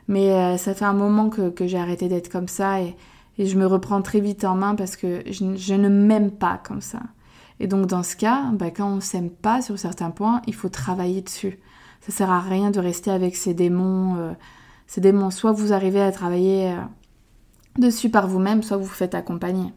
Mais 0.09 0.57
ça 0.59 0.75
fait 0.75 0.85
un 0.85 0.92
moment 0.92 1.29
que, 1.29 1.66
j'ai 1.66 1.79
arrêté 1.79 2.09
d'être 2.09 2.31
comme 2.31 2.49
ça 2.49 2.81
et, 2.81 2.97
je 3.38 3.57
me 3.59 3.66
reprends 3.66 4.01
très 4.01 4.21
vite 4.21 4.45
en 4.45 4.55
main 4.55 4.75
parce 4.75 4.97
que 4.97 5.23
je, 5.31 5.75
ne 5.75 5.88
m'aime 5.88 6.31
pas 6.31 6.59
comme 6.62 6.81
ça. 6.81 7.01
Et 7.61 7.66
donc 7.66 7.87
dans 7.87 8.03
ce 8.03 8.16
cas, 8.16 8.45
bah, 8.53 8.71
quand 8.71 8.88
on 8.88 9.01
s'aime 9.01 9.31
pas 9.31 9.61
sur 9.61 9.79
certains 9.79 10.11
points, 10.11 10.40
il 10.47 10.55
faut 10.55 10.69
travailler 10.69 11.21
dessus. 11.21 11.59
Ça 12.01 12.12
sert 12.12 12.31
à 12.31 12.40
rien 12.40 12.71
de 12.71 12.79
rester 12.79 13.11
avec 13.11 13.37
ces 13.37 13.53
démons. 13.53 14.16
Euh, 14.16 14.33
ces 14.87 15.01
démons, 15.01 15.31
soit 15.31 15.53
vous 15.53 15.73
arrivez 15.73 16.01
à 16.01 16.12
travailler 16.12 16.71
euh, 16.71 16.77
dessus 17.79 18.11
par 18.11 18.29
vous-même, 18.29 18.62
soit 18.62 18.77
vous 18.77 18.85
vous 18.85 18.90
faites 18.90 19.14
accompagner. 19.14 19.73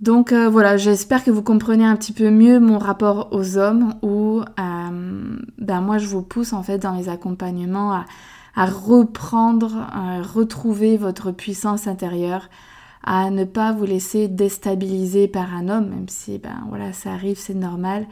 Donc 0.00 0.32
euh, 0.32 0.48
voilà, 0.48 0.76
j'espère 0.76 1.24
que 1.24 1.30
vous 1.30 1.42
comprenez 1.42 1.84
un 1.84 1.96
petit 1.96 2.12
peu 2.12 2.30
mieux 2.30 2.60
mon 2.60 2.78
rapport 2.78 3.28
aux 3.32 3.58
hommes 3.58 3.94
où 4.02 4.42
ben 5.58 5.80
moi 5.80 5.98
je 5.98 6.06
vous 6.06 6.22
pousse 6.22 6.52
en 6.52 6.62
fait 6.62 6.78
dans 6.78 6.92
les 6.92 7.08
accompagnements 7.08 7.92
à, 8.54 8.66
reprendre, 8.66 9.86
à 9.92 10.22
retrouver 10.22 10.96
votre 10.96 11.32
puissance 11.32 11.86
intérieure, 11.86 12.48
à 13.02 13.30
ne 13.30 13.44
pas 13.44 13.72
vous 13.72 13.84
laisser 13.84 14.28
déstabiliser 14.28 15.28
par 15.28 15.54
un 15.54 15.68
homme, 15.68 15.88
même 15.88 16.08
si 16.08 16.38
ben 16.38 16.64
voilà 16.68 16.92
ça 16.92 17.12
arrive, 17.12 17.38
c'est 17.38 17.54
normal, 17.54 18.06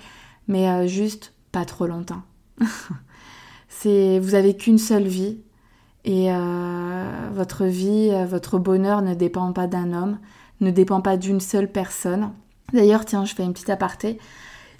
mais 0.48 0.68
euh, 0.68 0.86
juste 0.86 1.32
pas 1.52 1.64
trop 1.64 1.86
longtemps. 1.86 2.22
vous 3.84 4.34
avez 4.34 4.56
qu'une 4.56 4.78
seule 4.78 5.06
vie 5.06 5.38
et 6.04 6.32
euh, 6.32 7.30
votre 7.32 7.64
vie, 7.64 8.10
euh, 8.12 8.24
votre 8.26 8.58
bonheur 8.58 9.02
ne 9.02 9.14
dépend 9.14 9.52
pas 9.52 9.66
d'un 9.66 9.92
homme, 9.92 10.18
ne 10.60 10.70
dépend 10.70 11.00
pas 11.00 11.16
d'une 11.16 11.40
seule 11.40 11.70
personne. 11.70 12.32
D'ailleurs, 12.72 13.04
tiens, 13.04 13.24
je 13.24 13.34
fais 13.34 13.44
une 13.44 13.52
petite 13.52 13.70
aparté. 13.70 14.18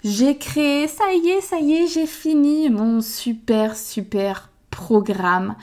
j'ai 0.03 0.37
créé, 0.37 0.87
ça 0.87 1.13
y 1.13 1.29
est, 1.29 1.41
ça 1.41 1.59
y 1.59 1.73
est, 1.73 1.87
j'ai 1.87 2.05
fini 2.05 2.69
mon 2.69 3.01
super, 3.01 3.75
super 3.75 4.49
programme 4.69 5.55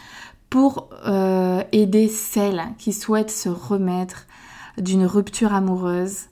pour 0.51 0.89
euh, 1.07 1.63
aider 1.73 2.09
celles 2.09 2.63
qui 2.79 2.93
souhaitent 2.93 3.31
se 3.31 3.49
remettre 3.49 4.27
d'une 4.79 5.07
rupture 5.07 5.53
amoureuse 5.53 6.27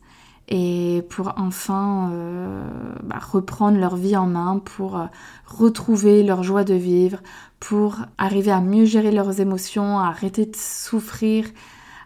et 0.48 1.02
pour 1.08 1.32
enfin 1.36 2.10
euh, 2.12 2.64
bah, 3.02 3.18
reprendre 3.20 3.78
leur 3.78 3.96
vie 3.96 4.16
en 4.16 4.26
main, 4.26 4.60
pour 4.64 4.98
euh, 4.98 5.06
retrouver 5.46 6.22
leur 6.22 6.42
joie 6.42 6.64
de 6.64 6.74
vivre, 6.74 7.18
pour 7.60 7.96
arriver 8.18 8.50
à 8.50 8.60
mieux 8.60 8.84
gérer 8.84 9.12
leurs 9.12 9.40
émotions, 9.40 9.98
à 9.98 10.08
arrêter 10.08 10.46
de 10.46 10.56
souffrir, 10.56 11.46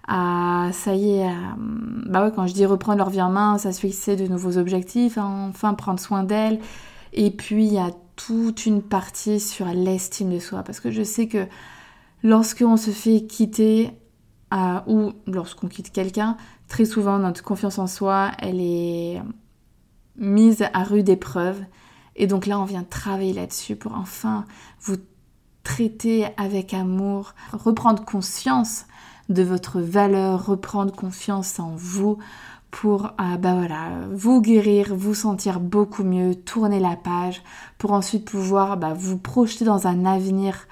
à 0.09 0.71
ça 0.73 0.95
y 0.95 1.19
est, 1.19 1.31
bah 2.07 2.31
quand 2.31 2.47
je 2.47 2.55
dis 2.55 2.67
reprendre 2.67 2.99
leur 2.99 3.11
vie 3.11 3.23
en 3.23 3.31
main, 3.31 3.59
ça 3.59 3.73
se 3.73 3.81
fixer 3.81 4.17
de 4.17 4.27
nouveaux 4.27 4.57
objectifs, 4.59 5.19
enfin 5.19 5.75
prendre 5.75 6.01
soin 6.01 6.23
d'elles. 6.23 6.61
Et 7.13 7.31
puis 7.31 7.67
il 7.67 7.73
y 7.73 7.79
a 7.79 7.91
toute 8.15 8.67
une 8.67 8.83
partie 8.83 9.41
sur 9.41 9.67
l'estime 9.67 10.33
de 10.33 10.39
soi, 10.39 10.63
parce 10.63 10.81
que 10.81 10.91
je 10.91 11.03
sais 11.03 11.29
que 11.29 11.47
lorsqu'on 12.23 12.77
se 12.77 12.91
fait 12.91 13.27
quitter 13.27 13.91
ou 14.87 15.13
lorsqu'on 15.27 15.67
quitte 15.69 15.93
quelqu'un, 15.93 16.37
très 16.69 16.85
souvent 16.85 17.19
notre 17.19 17.43
confiance 17.43 17.79
en 17.79 17.87
soi, 17.87 18.31
elle 18.39 18.61
est 18.61 19.21
mise 20.17 20.65
à 20.73 20.83
rude 20.85 21.09
épreuve. 21.09 21.61
Et 22.15 22.27
donc 22.27 22.47
là, 22.47 22.59
on 22.59 22.65
vient 22.65 22.85
travailler 22.85 23.35
là-dessus 23.35 23.77
pour 23.77 23.93
enfin 23.95 24.47
vous 24.81 24.97
traiter 25.63 26.27
avec 26.39 26.73
amour, 26.73 27.35
reprendre 27.53 28.05
conscience 28.05 28.87
de 29.29 29.43
votre 29.43 29.81
valeur, 29.81 30.47
reprendre 30.47 30.93
confiance 30.93 31.59
en 31.59 31.73
vous 31.75 32.19
pour 32.71 33.07
euh, 33.07 33.37
bah 33.39 33.57
vous 34.13 34.41
guérir, 34.41 34.95
vous 34.95 35.15
sentir 35.15 35.61
beaucoup 35.61 36.05
mieux, 36.05 36.35
tourner 36.35 36.81
la 36.81 36.97
page 36.97 37.43
pour 37.79 37.93
ensuite 37.93 38.25
pouvoir 38.25 38.77
bah, 38.77 38.95
vous 38.95 39.19
projeter 39.19 39.65
dans 39.65 39.87
un 39.87 40.05
avenir 40.05 40.67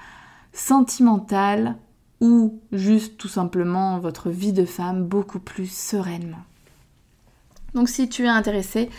sentimental 0.53 1.75
ou 2.21 2.59
juste 2.71 3.17
tout 3.17 3.27
simplement 3.27 3.99
votre 3.99 4.29
vie 4.29 4.53
de 4.53 4.65
femme 4.65 5.03
beaucoup 5.03 5.39
plus 5.39 5.69
sereinement. 5.69 6.43
Donc 7.73 7.89
si 7.89 8.07
tu 8.07 8.23
es 8.23 8.29
intéressé, 8.29 8.89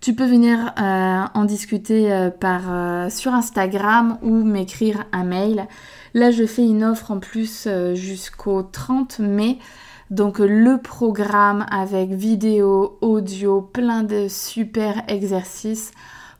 tu 0.00 0.14
peux 0.14 0.24
venir 0.24 0.72
euh, 0.78 1.24
en 1.34 1.44
discuter 1.44 2.12
euh, 2.12 2.30
euh, 2.42 3.10
sur 3.10 3.34
Instagram 3.34 4.18
ou 4.22 4.44
m'écrire 4.44 5.04
un 5.12 5.24
mail. 5.24 5.66
Là, 6.14 6.30
je 6.30 6.44
fais 6.44 6.64
une 6.64 6.84
offre 6.84 7.10
en 7.10 7.20
plus 7.20 7.68
jusqu'au 7.94 8.62
30 8.62 9.20
mai. 9.20 9.58
Donc 10.10 10.38
le 10.40 10.78
programme 10.78 11.64
avec 11.70 12.10
vidéo, 12.10 12.98
audio, 13.00 13.62
plein 13.62 14.02
de 14.02 14.26
super 14.28 15.04
exercices 15.06 15.92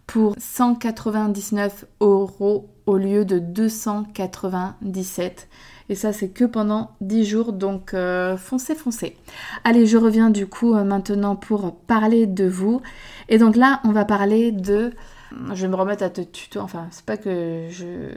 pour 0.08 0.34
199 0.38 1.84
euros 2.00 2.68
au 2.86 2.96
lieu 2.96 3.24
de 3.24 3.38
297. 3.38 5.48
Et 5.88 5.94
ça, 5.94 6.12
c'est 6.12 6.30
que 6.30 6.44
pendant 6.44 6.90
10 7.00 7.24
jours, 7.24 7.52
donc 7.52 7.94
euh, 7.94 8.36
foncez, 8.36 8.74
foncez. 8.74 9.16
Allez, 9.62 9.86
je 9.86 9.96
reviens 9.96 10.30
du 10.30 10.48
coup 10.48 10.74
euh, 10.74 10.82
maintenant 10.82 11.36
pour 11.36 11.76
parler 11.76 12.26
de 12.26 12.48
vous. 12.48 12.80
Et 13.28 13.38
donc 13.38 13.54
là, 13.54 13.80
on 13.84 13.92
va 13.92 14.04
parler 14.04 14.50
de... 14.50 14.90
Je 15.32 15.62
vais 15.62 15.68
me 15.68 15.76
remettre 15.76 16.02
à 16.02 16.10
te 16.10 16.20
tuto. 16.20 16.60
Enfin, 16.60 16.88
c'est 16.90 17.04
pas 17.04 17.16
que 17.16 17.68
je 17.70 18.12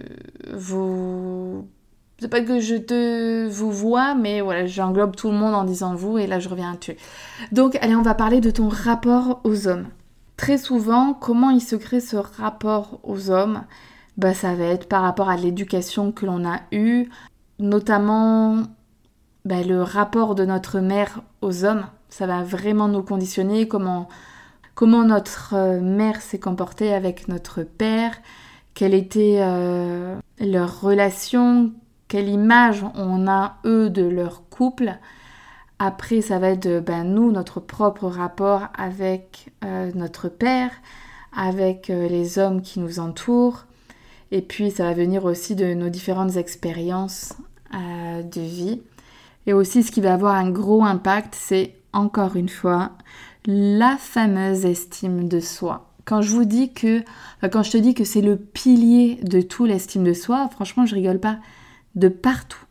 vous... 0.53 1.67
C'est 2.19 2.29
pas 2.29 2.41
que 2.41 2.59
je 2.59 2.75
te 2.75 3.47
vous 3.47 3.71
vois, 3.71 4.15
mais 4.15 4.39
voilà, 4.39 4.65
j'englobe 4.65 5.15
tout 5.15 5.29
le 5.29 5.35
monde 5.35 5.55
en 5.55 5.63
disant 5.63 5.95
vous, 5.95 6.17
et 6.17 6.27
là 6.27 6.39
je 6.39 6.47
reviens 6.47 6.73
à 6.73 6.77
tu. 6.77 6.95
Donc, 7.51 7.75
allez, 7.81 7.95
on 7.95 8.01
va 8.01 8.13
parler 8.13 8.39
de 8.39 8.51
ton 8.51 8.69
rapport 8.69 9.41
aux 9.43 9.67
hommes. 9.67 9.87
Très 10.37 10.57
souvent, 10.57 11.13
comment 11.13 11.49
il 11.49 11.59
se 11.59 11.75
crée 11.75 11.99
ce 11.99 12.15
rapport 12.15 12.99
aux 13.03 13.29
hommes? 13.29 13.63
Bah, 14.17 14.33
ça 14.33 14.53
va 14.53 14.65
être 14.65 14.87
par 14.87 15.01
rapport 15.01 15.27
à 15.27 15.35
l'éducation 15.35 16.11
que 16.11 16.25
l'on 16.25 16.47
a 16.47 16.61
eue, 16.71 17.09
notamment 17.59 18.63
bah, 19.43 19.63
le 19.63 19.81
rapport 19.81 20.35
de 20.35 20.45
notre 20.45 20.79
mère 20.79 21.21
aux 21.41 21.65
hommes. 21.65 21.85
Ça 22.09 22.27
va 22.27 22.43
vraiment 22.43 22.87
nous 22.87 23.03
conditionner 23.03 23.67
comment, 23.67 24.07
comment 24.75 25.03
notre 25.03 25.53
euh, 25.55 25.81
mère 25.81 26.21
s'est 26.21 26.39
comportée 26.39 26.93
avec 26.93 27.27
notre 27.27 27.63
père, 27.63 28.15
quelle 28.73 28.93
était 28.93 29.37
euh, 29.39 30.17
leur 30.39 30.81
relation, 30.81 31.71
quelle 32.07 32.29
image 32.29 32.83
on 32.95 33.27
a 33.27 33.57
eux 33.65 33.89
de 33.89 34.03
leur 34.03 34.49
couple. 34.49 34.97
Après, 35.79 36.21
ça 36.21 36.39
va 36.39 36.49
être 36.49 36.79
ben, 36.79 37.03
nous, 37.03 37.31
notre 37.31 37.59
propre 37.59 38.07
rapport 38.07 38.67
avec 38.77 39.51
euh, 39.63 39.91
notre 39.95 40.29
père, 40.29 40.71
avec 41.35 41.87
les 41.87 42.37
hommes 42.37 42.61
qui 42.61 42.79
nous 42.79 42.99
entourent. 42.99 43.65
Et 44.31 44.41
puis, 44.41 44.71
ça 44.71 44.83
va 44.85 44.93
venir 44.93 45.25
aussi 45.25 45.55
de 45.55 45.73
nos 45.73 45.89
différentes 45.89 46.37
expériences 46.37 47.33
de 47.73 48.39
vie. 48.39 48.83
Et 49.47 49.53
aussi, 49.53 49.81
ce 49.81 49.91
qui 49.91 49.99
va 49.99 50.13
avoir 50.13 50.35
un 50.35 50.51
gros 50.51 50.83
impact, 50.83 51.33
c'est 51.35 51.73
encore 51.91 52.35
une 52.35 52.49
fois 52.49 52.91
la 53.45 53.97
fameuse 53.97 54.65
estime 54.65 55.27
de 55.27 55.39
soi. 55.39 55.89
Quand 56.05 56.21
je 56.21 56.31
vous 56.31 56.45
dis 56.45 56.73
que, 56.73 57.03
quand 57.51 57.63
je 57.63 57.71
te 57.71 57.77
dis 57.77 57.93
que 57.93 58.03
c'est 58.03 58.21
le 58.21 58.37
pilier 58.37 59.19
de 59.23 59.41
tout 59.41 59.65
l'estime 59.65 60.03
de 60.03 60.13
soi, 60.13 60.49
franchement, 60.49 60.85
je 60.85 60.95
rigole 60.95 61.19
pas. 61.19 61.37
De 61.95 62.07
partout, 62.07 62.65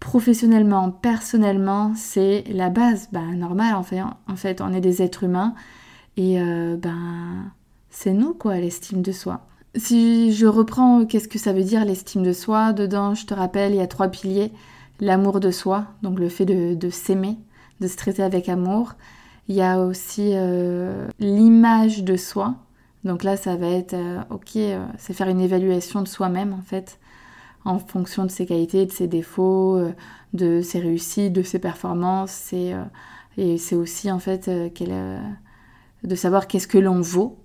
professionnellement, 0.00 0.90
personnellement, 0.90 1.92
c'est 1.94 2.44
la 2.48 2.68
base. 2.68 3.08
Ben, 3.12 3.34
normal, 3.36 3.74
en 3.74 3.82
fait, 3.82 4.00
en 4.00 4.36
fait, 4.36 4.60
on 4.60 4.72
est 4.72 4.80
des 4.80 5.02
êtres 5.02 5.24
humains 5.24 5.54
et 6.16 6.40
euh, 6.40 6.76
ben, 6.76 7.52
c'est 7.90 8.12
nous, 8.12 8.34
quoi, 8.34 8.56
l'estime 8.56 9.02
de 9.02 9.12
soi. 9.12 9.46
Si 9.76 10.32
je 10.32 10.46
reprends 10.46 11.04
qu'est-ce 11.06 11.28
que 11.28 11.38
ça 11.38 11.52
veut 11.52 11.62
dire 11.62 11.84
l'estime 11.84 12.22
de 12.22 12.32
soi, 12.32 12.72
dedans, 12.72 13.14
je 13.14 13.26
te 13.26 13.34
rappelle, 13.34 13.72
il 13.72 13.78
y 13.78 13.80
a 13.80 13.86
trois 13.86 14.08
piliers. 14.08 14.50
L'amour 15.00 15.38
de 15.38 15.52
soi, 15.52 15.86
donc 16.02 16.18
le 16.18 16.28
fait 16.28 16.44
de, 16.44 16.90
s'aimer, 16.90 17.36
de 17.80 17.86
se 17.86 17.96
traiter 17.96 18.22
avec 18.22 18.48
amour. 18.48 18.94
Il 19.48 19.54
y 19.54 19.62
a 19.62 19.80
aussi 19.80 20.32
euh, 20.34 21.08
l'image 21.18 22.04
de 22.04 22.16
soi. 22.16 22.56
Donc 23.04 23.24
là, 23.24 23.36
ça 23.38 23.56
va 23.56 23.68
être, 23.68 23.94
euh, 23.94 24.20
ok, 24.28 24.56
euh, 24.56 24.86
c'est 24.98 25.14
faire 25.14 25.28
une 25.28 25.40
évaluation 25.40 26.02
de 26.02 26.08
soi-même 26.08 26.52
en 26.52 26.60
fait, 26.60 26.98
en 27.64 27.78
fonction 27.78 28.24
de 28.24 28.30
ses 28.30 28.44
qualités, 28.44 28.84
de 28.84 28.92
ses 28.92 29.06
défauts, 29.08 29.80
de 30.34 30.60
ses 30.60 30.80
réussites, 30.80 31.32
de 31.32 31.42
ses 31.42 31.58
performances. 31.58 32.52
et 32.52 33.58
c'est 33.58 33.74
aussi 33.74 34.10
en 34.10 34.18
fait 34.18 34.48
de 34.48 36.14
savoir 36.14 36.46
qu'est-ce 36.46 36.68
que 36.68 36.78
l'on 36.78 37.00
vaut 37.00 37.38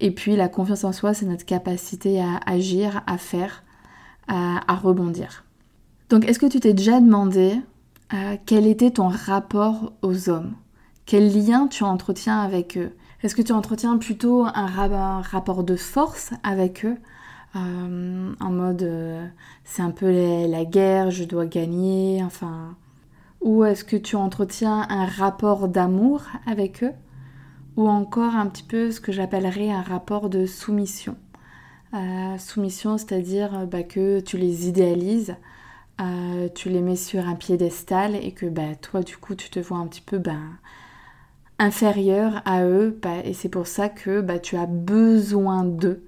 et 0.00 0.10
puis 0.10 0.34
la 0.34 0.48
confiance 0.48 0.84
en 0.84 0.92
soi, 0.92 1.14
c'est 1.14 1.26
notre 1.26 1.44
capacité 1.44 2.20
à 2.20 2.40
agir, 2.46 3.02
à 3.06 3.18
faire, 3.18 3.62
à, 4.28 4.74
rebondir. 4.74 5.44
Donc 6.08 6.24
est-ce 6.26 6.38
que 6.38 6.46
tu 6.46 6.58
t'es 6.58 6.72
déjà 6.72 7.00
demandé 7.00 7.60
quel 8.46 8.66
était 8.66 8.92
ton 8.92 9.08
rapport 9.08 9.92
aux 10.02 10.30
hommes? 10.30 10.54
Quel 11.10 11.34
lien 11.34 11.66
tu 11.66 11.82
entretiens 11.82 12.38
avec 12.38 12.78
eux? 12.78 12.92
Est-ce 13.24 13.34
que 13.34 13.42
tu 13.42 13.50
entretiens 13.50 13.98
plutôt 13.98 14.44
un, 14.44 15.20
rapport 15.22 15.64
de 15.64 15.74
force 15.74 16.30
avec 16.44 16.84
eux 16.84 16.96
euh, 17.56 18.32
En 18.38 18.50
mode 18.50 18.84
euh, 18.84 19.26
c'est 19.64 19.82
un 19.82 19.90
peu 19.90 20.08
la 20.46 20.64
guerre, 20.64 21.10
je 21.10 21.24
dois 21.24 21.46
gagner, 21.46 22.22
enfin... 22.22 22.76
Ou 23.40 23.64
est-ce 23.64 23.82
que 23.82 23.96
tu 23.96 24.14
entretiens 24.14 24.86
un 24.88 25.04
rapport 25.04 25.66
d'amour 25.66 26.22
avec 26.46 26.84
eux 26.84 26.92
ou 27.76 27.88
encore 27.88 28.36
un 28.36 28.46
petit 28.46 28.62
peu 28.62 28.92
ce 28.92 29.00
que 29.00 29.10
j'appellerais 29.10 29.72
un 29.72 29.82
rapport 29.82 30.30
de 30.30 30.46
soumission? 30.46 31.16
Euh, 31.92 32.38
soumission, 32.38 32.98
c'est-à-dire 32.98 33.58
euh, 33.58 33.66
bah, 33.66 33.82
que 33.82 34.20
tu 34.20 34.38
les 34.38 34.68
idéalises, 34.68 35.34
tu 36.54 36.68
les 36.68 36.80
mets 36.80 36.94
sur 36.94 37.26
un 37.26 37.34
piédestal 37.34 38.14
et 38.14 38.30
que 38.30 38.46
bah, 38.46 38.76
toi, 38.80 39.02
du 39.02 39.16
coup, 39.16 39.34
tu 39.34 39.50
te 39.50 39.58
vois 39.58 39.78
un 39.78 39.88
petit 39.88 40.00
peu 40.00 40.18
bah, 40.18 40.38
inférieur 41.60 42.42
à 42.44 42.64
eux. 42.64 42.98
et 43.24 43.34
c'est 43.34 43.48
pour 43.48 43.68
ça 43.68 43.88
que 43.88 44.24
tu 44.38 44.56
as 44.56 44.66
besoin 44.66 45.64
d'eux 45.64 46.04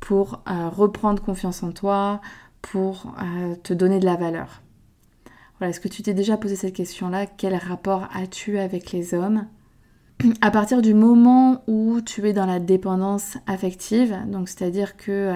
pour 0.00 0.42
reprendre 0.46 1.22
confiance 1.22 1.62
en 1.62 1.72
toi, 1.72 2.20
pour 2.60 3.14
te 3.62 3.72
donner 3.72 3.98
de 3.98 4.04
la 4.04 4.16
valeur. 4.16 4.62
Voilà, 5.58 5.70
est-ce 5.70 5.80
que 5.80 5.88
tu 5.88 6.02
t'es 6.02 6.12
déjà 6.12 6.36
posé 6.36 6.56
cette 6.56 6.74
question-là? 6.74 7.24
Quel 7.26 7.54
rapport 7.54 8.08
as-tu 8.14 8.58
avec 8.58 8.92
les 8.92 9.14
hommes? 9.14 9.46
À 10.40 10.50
partir 10.50 10.82
du 10.82 10.94
moment 10.94 11.62
où 11.66 12.00
tu 12.00 12.26
es 12.28 12.32
dans 12.32 12.46
la 12.46 12.58
dépendance 12.58 13.36
affective, 13.46 14.16
donc 14.26 14.48
c'est-à-dire 14.48 14.96
que 14.96 15.34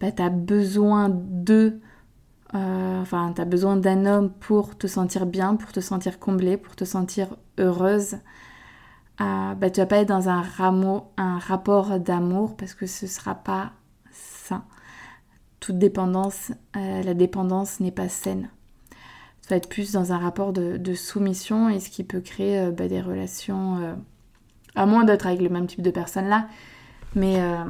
bah, 0.00 0.12
tu 0.12 0.22
as 0.22 0.30
besoin 0.30 1.10
de, 1.10 1.80
euh, 2.54 3.00
enfin, 3.00 3.32
tu 3.34 3.40
as 3.40 3.46
besoin 3.46 3.76
d'un 3.76 4.06
homme 4.06 4.30
pour 4.30 4.76
te 4.76 4.86
sentir 4.86 5.26
bien, 5.26 5.56
pour 5.56 5.72
te 5.72 5.80
sentir 5.80 6.18
comblée, 6.18 6.56
pour 6.56 6.76
te 6.76 6.84
sentir 6.84 7.36
heureuse, 7.58 8.16
euh, 9.20 9.54
bah, 9.54 9.70
tu 9.70 9.80
vas 9.80 9.86
pas 9.86 9.98
être 9.98 10.08
dans 10.08 10.28
un, 10.28 10.44
un 11.16 11.38
rapport 11.38 11.98
d'amour 11.98 12.56
parce 12.56 12.74
que 12.74 12.86
ce 12.86 13.06
sera 13.06 13.34
pas 13.34 13.72
sain. 14.12 14.64
Toute 15.60 15.78
dépendance, 15.78 16.52
euh, 16.76 17.02
la 17.02 17.14
dépendance 17.14 17.80
n'est 17.80 17.92
pas 17.92 18.08
saine 18.08 18.48
va 19.48 19.56
être 19.56 19.68
plus 19.68 19.90
dans 19.90 20.12
un 20.12 20.18
rapport 20.18 20.52
de, 20.52 20.94
soumission 20.94 21.68
et 21.68 21.80
ce 21.80 21.90
qui 21.90 22.04
peut 22.04 22.20
créer 22.20 22.70
bah, 22.70 22.86
des 22.86 23.00
relations 23.00 23.96
à 24.74 24.86
moins 24.86 25.04
d'être 25.04 25.26
avec 25.26 25.40
le 25.40 25.48
même 25.48 25.66
type 25.66 25.82
de 25.82 25.90
personne 25.90 26.28
là, 26.28 26.48
Mais 27.14 27.40
euh, 27.40 27.64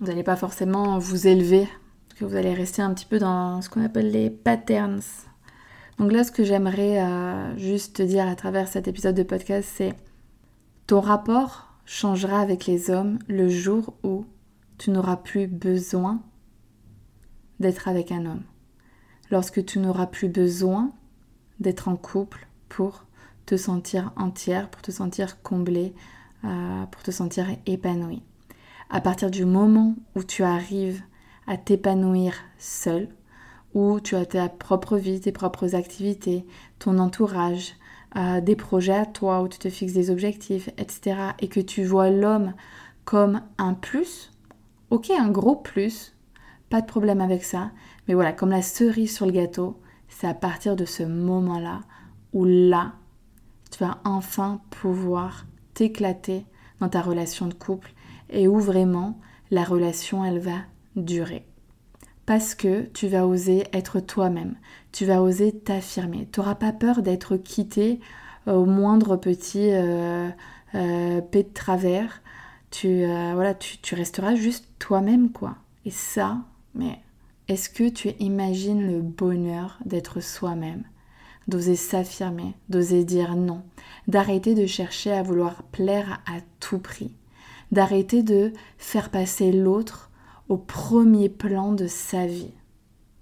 vous 0.00 0.06
n'allez 0.06 0.22
pas 0.22 0.36
forcément 0.36 0.98
vous 0.98 1.26
élever, 1.26 1.68
que 2.16 2.24
vous 2.24 2.36
allez 2.36 2.54
rester 2.54 2.82
un 2.82 2.92
petit 2.94 3.06
peu 3.06 3.18
dans 3.18 3.60
ce 3.62 3.68
qu'on 3.68 3.84
appelle 3.84 4.10
les 4.10 4.30
patterns. 4.30 5.00
Donc 5.98 6.12
là, 6.12 6.24
ce 6.24 6.30
que 6.30 6.44
j'aimerais 6.44 7.02
euh, 7.02 7.56
juste 7.56 7.96
te 7.96 8.02
dire 8.02 8.26
à 8.26 8.34
travers 8.36 8.68
cet 8.68 8.88
épisode 8.88 9.16
de 9.16 9.22
podcast, 9.22 9.68
c'est 9.72 9.94
ton 10.88 11.00
rapport 11.00 11.68
changera 11.84 12.40
avec 12.40 12.64
les 12.64 12.88
hommes 12.88 13.18
le 13.28 13.50
jour 13.50 13.92
où 14.02 14.24
tu 14.78 14.90
n'auras 14.90 15.18
plus 15.18 15.46
besoin 15.46 16.22
d'être 17.60 17.88
avec 17.88 18.10
un 18.10 18.24
homme. 18.24 18.44
Lorsque 19.30 19.62
tu 19.66 19.80
n'auras 19.80 20.06
plus 20.06 20.30
besoin 20.30 20.92
d'être 21.60 21.88
en 21.88 21.96
couple 21.96 22.48
pour 22.70 23.04
te 23.44 23.58
sentir 23.58 24.12
entière, 24.16 24.70
pour 24.70 24.80
te 24.80 24.90
sentir 24.90 25.42
comblée, 25.42 25.94
euh, 26.44 26.86
pour 26.86 27.02
te 27.02 27.10
sentir 27.10 27.46
épanouie. 27.66 28.22
À 28.88 29.02
partir 29.02 29.30
du 29.30 29.44
moment 29.44 29.94
où 30.16 30.24
tu 30.24 30.42
arrives 30.42 31.02
à 31.46 31.58
t'épanouir 31.58 32.32
seul, 32.56 33.10
où 33.74 34.00
tu 34.00 34.16
as 34.16 34.24
ta 34.24 34.48
propre 34.48 34.96
vie, 34.96 35.20
tes 35.20 35.32
propres 35.32 35.74
activités, 35.74 36.46
ton 36.78 36.96
entourage, 36.96 37.74
des 38.14 38.56
projets 38.56 38.96
à 38.96 39.06
toi, 39.06 39.42
où 39.42 39.48
tu 39.48 39.58
te 39.58 39.68
fixes 39.68 39.92
des 39.92 40.10
objectifs, 40.10 40.68
etc., 40.78 41.16
et 41.40 41.48
que 41.48 41.60
tu 41.60 41.84
vois 41.84 42.10
l'homme 42.10 42.54
comme 43.04 43.42
un 43.58 43.74
plus, 43.74 44.32
ok, 44.90 45.10
un 45.10 45.30
gros 45.30 45.56
plus, 45.56 46.16
pas 46.70 46.80
de 46.80 46.86
problème 46.86 47.20
avec 47.20 47.44
ça, 47.44 47.70
mais 48.06 48.14
voilà, 48.14 48.32
comme 48.32 48.50
la 48.50 48.62
cerise 48.62 49.14
sur 49.14 49.26
le 49.26 49.32
gâteau, 49.32 49.80
c'est 50.08 50.26
à 50.26 50.34
partir 50.34 50.76
de 50.76 50.84
ce 50.84 51.02
moment-là 51.02 51.80
où 52.32 52.44
là, 52.44 52.94
tu 53.70 53.82
vas 53.82 53.98
enfin 54.04 54.60
pouvoir 54.70 55.46
t'éclater 55.74 56.44
dans 56.80 56.88
ta 56.88 57.00
relation 57.00 57.46
de 57.46 57.54
couple 57.54 57.92
et 58.30 58.48
où 58.48 58.58
vraiment 58.58 59.18
la 59.50 59.64
relation, 59.64 60.24
elle 60.24 60.38
va 60.38 60.58
durer. 60.96 61.47
Parce 62.28 62.54
que 62.54 62.82
tu 62.92 63.08
vas 63.08 63.26
oser 63.26 63.64
être 63.72 64.00
toi-même, 64.00 64.54
tu 64.92 65.06
vas 65.06 65.22
oser 65.22 65.50
t'affirmer. 65.50 66.28
Tu 66.30 66.40
n'auras 66.40 66.56
pas 66.56 66.72
peur 66.72 67.00
d'être 67.00 67.38
quitté 67.38 68.00
au 68.46 68.66
moindre 68.66 69.16
petit 69.16 69.70
euh, 69.72 70.28
euh 70.74 71.22
de 71.22 71.42
travers. 71.54 72.20
Tu, 72.70 72.86
euh, 72.86 73.32
voilà, 73.32 73.54
tu, 73.54 73.78
tu 73.78 73.94
resteras 73.94 74.34
juste 74.34 74.68
toi-même, 74.78 75.32
quoi. 75.32 75.56
Et 75.86 75.90
ça, 75.90 76.36
mais 76.74 76.98
est-ce 77.48 77.70
que 77.70 77.88
tu 77.88 78.10
imagines 78.18 78.86
le 78.86 79.00
bonheur 79.00 79.78
d'être 79.86 80.20
soi-même? 80.20 80.82
D'oser 81.46 81.76
s'affirmer, 81.76 82.52
d'oser 82.68 83.04
dire 83.04 83.36
non, 83.36 83.62
d'arrêter 84.06 84.54
de 84.54 84.66
chercher 84.66 85.12
à 85.12 85.22
vouloir 85.22 85.62
plaire 85.62 86.20
à 86.26 86.40
tout 86.60 86.78
prix, 86.78 87.14
d'arrêter 87.72 88.22
de 88.22 88.52
faire 88.76 89.08
passer 89.08 89.50
l'autre 89.50 90.07
au 90.48 90.56
premier 90.56 91.28
plan 91.28 91.72
de 91.72 91.86
sa 91.86 92.26
vie. 92.26 92.52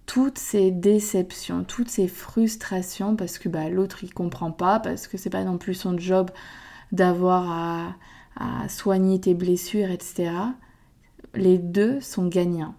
Toutes 0.06 0.38
ces 0.38 0.70
déceptions, 0.70 1.64
toutes 1.64 1.88
ces 1.88 2.08
frustrations 2.08 3.16
parce 3.16 3.38
que 3.38 3.48
bah, 3.48 3.68
l'autre 3.68 4.04
il 4.04 4.14
comprend 4.14 4.52
pas, 4.52 4.78
parce 4.78 5.08
que 5.08 5.16
c'est 5.16 5.30
pas 5.30 5.44
non 5.44 5.58
plus 5.58 5.74
son 5.74 5.98
job 5.98 6.30
d'avoir 6.92 7.50
à, 7.50 7.96
à 8.36 8.68
soigner 8.68 9.20
tes 9.20 9.34
blessures, 9.34 9.90
etc. 9.90 10.30
Les 11.34 11.58
deux 11.58 12.00
sont 12.00 12.28
gagnants 12.28 12.74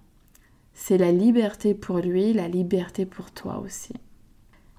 c'est 0.78 1.00
la 1.00 1.12
liberté 1.12 1.74
pour 1.74 1.98
lui, 1.98 2.34
la 2.34 2.48
liberté 2.48 3.08
pour 3.08 3.32
toi 3.32 3.58
aussi. 3.58 3.94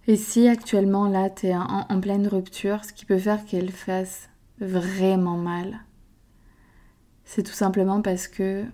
Et 0.07 0.17
si 0.17 0.47
actuellement 0.47 1.09
là 1.09 1.29
tu 1.29 1.49
es 1.49 1.57
en, 1.57 2.01
pleine 2.01 2.29
rupture, 2.29 2.85
ce 2.85 2.93
qui 2.93 3.05
peut 3.05 3.19
faire 3.19 3.45
qu'elle 3.45 3.73
fasse 3.73 4.31
vraiment 4.61 5.37
mal, 5.37 5.81
c'est 7.25 7.43
tout 7.43 7.53
simplement 7.53 8.01
parce 8.01 8.29
que 8.29 8.65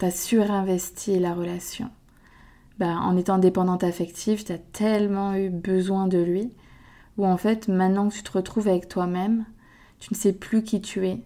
tu 0.00 0.06
as 0.06 0.10
surinvesti 0.10 1.18
la 1.20 1.34
relation. 1.34 1.90
Bah, 2.78 2.96
en 3.00 3.16
étant 3.16 3.38
dépendante 3.38 3.84
affective, 3.84 4.44
tu 4.44 4.52
as 4.52 4.58
tellement 4.58 5.34
eu 5.34 5.50
besoin 5.50 6.08
de 6.08 6.18
lui, 6.18 6.52
où 7.18 7.26
en 7.26 7.36
fait 7.36 7.68
maintenant 7.68 8.08
que 8.08 8.14
tu 8.14 8.22
te 8.22 8.32
retrouves 8.32 8.68
avec 8.68 8.88
toi-même, 8.88 9.44
tu 10.00 10.08
ne 10.12 10.16
sais 10.16 10.32
plus 10.32 10.64
qui 10.64 10.80
tu 10.80 11.06
es, 11.06 11.22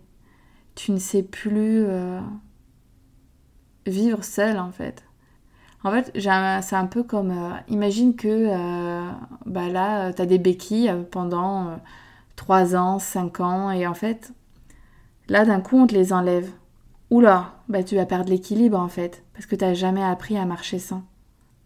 tu 0.74 0.92
ne 0.92 0.98
sais 0.98 1.22
plus 1.22 1.84
euh, 1.86 2.20
vivre 3.86 4.24
seul 4.24 4.58
en 4.58 4.72
fait. 4.72 5.04
En 5.84 5.90
fait, 5.90 6.10
c'est 6.14 6.76
un 6.76 6.86
peu 6.86 7.02
comme, 7.02 7.30
euh, 7.30 7.56
imagine 7.68 8.16
que 8.16 8.28
euh, 8.28 9.10
bah 9.44 9.68
là, 9.68 10.14
tu 10.14 10.22
as 10.22 10.26
des 10.26 10.38
béquilles 10.38 10.90
pendant 11.10 11.78
3 12.36 12.74
euh, 12.74 12.78
ans, 12.78 12.98
5 12.98 13.40
ans, 13.40 13.70
et 13.70 13.86
en 13.86 13.92
fait, 13.92 14.32
là, 15.28 15.44
d'un 15.44 15.60
coup, 15.60 15.76
on 15.76 15.86
te 15.86 15.94
les 15.94 16.14
enlève. 16.14 16.50
Oula, 17.14 17.54
bah 17.68 17.84
tu 17.84 17.94
vas 17.94 18.06
perdre 18.06 18.30
l'équilibre 18.30 18.78
en 18.78 18.88
fait, 18.88 19.22
parce 19.34 19.46
que 19.46 19.54
tu 19.54 19.74
jamais 19.74 20.02
appris 20.02 20.36
à 20.36 20.44
marcher 20.44 20.78
sans. 20.78 21.02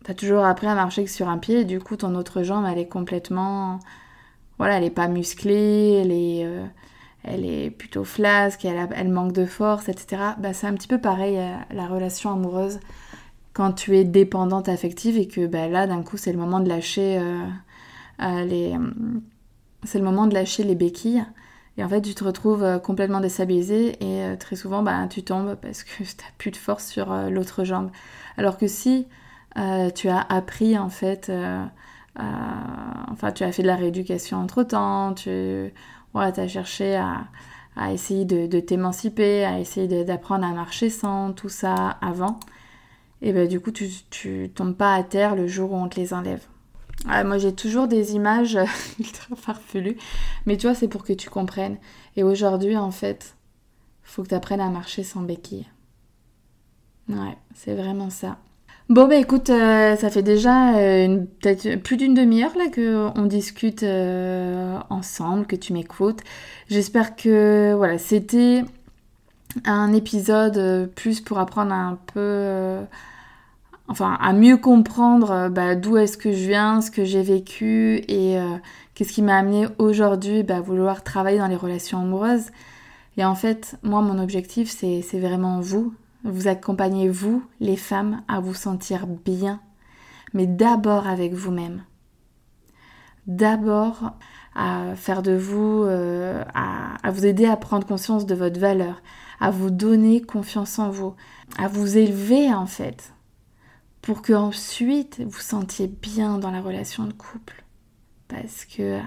Tu 0.05 0.11
as 0.11 0.15
toujours 0.15 0.45
appris 0.45 0.67
à 0.67 0.75
marcher 0.75 1.05
que 1.05 1.11
sur 1.11 1.29
un 1.29 1.39
pied, 1.39 1.61
et 1.61 1.65
du 1.65 1.81
coup, 1.81 1.97
ton 1.97 2.15
autre 2.15 2.43
jambe, 2.43 2.65
elle 2.71 2.79
est 2.79 2.89
complètement... 2.89 3.81
Voilà, 4.59 4.79
elle 4.79 4.85
est 4.85 4.91
pas 4.91 5.09
musclée, 5.09 6.01
elle 6.03 6.13
est 6.13 6.47
elle 7.25 7.45
est 7.45 7.71
plutôt 7.71 8.05
flasque, 8.05 8.65
elle, 8.65 8.89
elle 8.95 9.09
manque 9.09 9.33
de 9.33 9.45
force, 9.45 9.89
etc. 9.89 10.23
Bah, 10.39 10.53
c'est 10.53 10.67
un 10.67 10.75
petit 10.75 10.89
peu 10.89 10.99
pareil 10.99 11.39
euh, 11.39 11.55
la 11.73 11.87
relation 11.87 12.33
amoureuse 12.33 12.81
quand 13.53 13.73
tu 13.73 13.97
es 13.97 14.05
dépendante 14.05 14.69
affective 14.69 15.19
et 15.19 15.27
que 15.27 15.47
bah, 15.47 15.69
là 15.69 15.87
d'un 15.87 16.03
coup 16.03 16.17
c'est 16.17 16.33
le 16.33 16.39
moment 16.39 16.61
de 16.61 16.69
lâcher 16.69 17.19
euh, 17.19 17.45
euh, 18.23 18.45
les 18.45 18.77
c'est 19.85 19.99
le 19.99 20.05
moment 20.05 20.27
de 20.27 20.35
lâcher 20.35 20.63
les 20.63 20.75
béquilles 20.75 21.25
et 21.79 21.85
en 21.85 21.88
fait 21.88 22.03
tu 22.03 22.14
te 22.14 22.25
retrouves 22.25 22.81
complètement 22.83 23.21
déstabilisé 23.21 23.97
et 24.01 24.37
très 24.37 24.57
souvent 24.57 24.83
bah, 24.83 25.07
tu 25.09 25.23
tombes 25.23 25.55
parce 25.55 25.85
que 25.85 25.91
tu 25.99 26.03
n'as 26.03 26.33
plus 26.37 26.51
de 26.51 26.57
force 26.57 26.87
sur 26.87 27.14
l'autre 27.31 27.64
jambe 27.64 27.91
alors 28.37 28.59
que 28.59 28.67
si 28.67 29.07
tu 29.95 30.09
as 30.09 30.21
appris 30.29 30.77
en 30.77 30.91
fait 30.91 31.33
enfin 32.17 33.33
tu 33.33 33.45
as 33.45 33.53
fait 33.53 33.62
de 33.62 33.69
la 33.69 33.77
rééducation 33.77 34.38
entre 34.38 34.64
temps 34.64 35.14
tu 35.14 35.73
voilà, 36.12 36.33
as 36.37 36.49
cherché 36.49 36.97
à, 36.97 37.93
essayer 37.93 38.25
de, 38.25 38.61
t'émanciper, 38.61 39.45
à 39.45 39.61
essayer 39.61 40.05
d'apprendre 40.05 40.45
à 40.45 40.53
marcher 40.53 40.91
sans 40.91 41.33
tout 41.33 41.49
ça 41.49 41.91
avant. 42.01 42.41
Et 43.23 43.33
ben 43.33 43.49
du 43.49 43.61
coup, 43.61 43.71
tu, 43.73 43.88
tu 44.11 44.51
tombes 44.55 44.75
pas 44.75 44.95
à 44.95 45.03
terre 45.03 45.35
le 45.35 45.47
jour 45.47 45.73
où 45.73 45.77
on 45.77 45.88
te 45.88 45.99
les 45.99 46.14
enlève. 46.14 46.43
Moi, 47.07 47.39
j'ai 47.39 47.55
toujours 47.55 47.89
des 47.89 48.15
images 48.15 48.59
ultra 48.99 49.37
farfelues, 49.37 49.97
mais 50.47 50.57
tu 50.57 50.67
vois, 50.67 50.75
c'est 50.75 50.89
pour 50.89 51.05
que 51.05 51.13
tu 51.13 51.31
comprennes. 51.31 51.79
Et 52.17 52.23
aujourd'hui, 52.23 52.77
en 52.77 52.91
fait, 52.91 53.37
faut 54.03 54.23
que 54.23 54.29
tu 54.29 54.35
apprennes 54.35 54.61
à 54.61 54.71
marcher 54.71 55.05
sans 55.05 55.23
béquille. 55.23 55.67
Ouais, 57.09 57.37
c'est 57.55 57.75
vraiment 57.75 58.11
ça. 58.11 58.39
Bon 58.89 59.07
bah 59.07 59.17
écoute, 59.17 59.51
euh, 59.51 59.97
ça 59.97 60.09
fait 60.09 60.23
déjà 60.23 60.79
euh, 60.79 61.19
peut-être 61.41 61.77
plus 61.77 61.99
d'une 61.99 62.15
demi-heure 62.15 62.57
là 62.57 62.69
que 62.69 63.11
on 63.19 63.27
discute 63.27 63.83
euh, 63.83 64.79
ensemble, 64.89 65.47
que 65.47 65.57
tu 65.57 65.75
m'écoutes. 65.75 66.21
J'espère 66.69 67.15
que 67.15 67.75
voilà, 67.77 67.99
c'était 67.99 68.65
un 69.67 69.93
épisode 69.93 70.91
plus 70.97 71.21
pour 71.21 71.39
apprendre 71.39 71.73
un 71.73 71.99
peu, 72.15 72.79
enfin 73.88 74.16
à 74.20 74.33
mieux 74.33 74.57
comprendre 74.57 75.48
bah, 75.48 75.74
d'où 75.74 75.96
est-ce 75.96 76.16
que 76.16 76.33
je 76.33 76.48
viens, 76.48 76.81
ce 76.81 76.90
que 76.90 77.05
j'ai 77.05 77.22
vécu 77.22 78.05
et 78.09 78.37
qu'est-ce 78.94 79.12
qui 79.12 79.22
m'a 79.22 79.38
amené 79.38 79.66
aujourd'hui 79.79 80.42
bah, 80.42 80.59
à 80.59 80.61
vouloir 80.61 81.03
travailler 81.03 81.38
dans 81.38 81.46
les 81.46 81.57
relations 81.57 82.01
amoureuses. 82.01 82.51
Et 83.16 83.24
en 83.24 83.35
fait, 83.35 83.77
moi 83.83 84.01
mon 84.03 84.22
objectif 84.22 84.70
c'est 84.70 85.18
vraiment 85.18 85.61
vous, 85.61 85.94
vous 86.24 86.48
accompagnez, 86.48 87.09
vous, 87.09 87.42
les 87.61 87.77
femmes, 87.77 88.22
à 88.29 88.40
vous 88.40 88.55
sentir 88.55 89.07
bien, 89.07 89.61
mais 90.35 90.46
d'abord 90.46 91.07
avec 91.07 91.33
vous-même. 91.33 91.83
D'abord 93.27 94.12
à 94.55 94.96
faire 94.96 95.22
de 95.22 95.33
vous, 95.37 95.85
euh, 95.85 96.42
à, 96.55 97.11
vous 97.11 97.27
aider 97.27 97.46
à 97.46 97.57
prendre 97.57 97.87
conscience 97.87 98.27
de 98.27 98.35
votre 98.35 98.59
valeur, 98.59 99.03
à 99.40 99.51
vous 99.51 99.70
donner 99.70 100.20
confiance 100.20 100.79
en 100.79 100.90
vous, 100.90 101.14
à 101.59 101.68
vous 101.68 101.96
élever 101.96 102.53
en 102.53 102.66
fait, 102.66 103.12
pour 104.03 104.23
que 104.23 104.33
ensuite 104.33 105.21
vous 105.21 105.41
sentiez 105.41 105.87
bien 105.87 106.39
dans 106.39 106.51
la 106.51 106.61
relation 106.61 107.05
de 107.05 107.13
couple. 107.13 107.65
Parce 108.29 108.65
que 108.65 109.01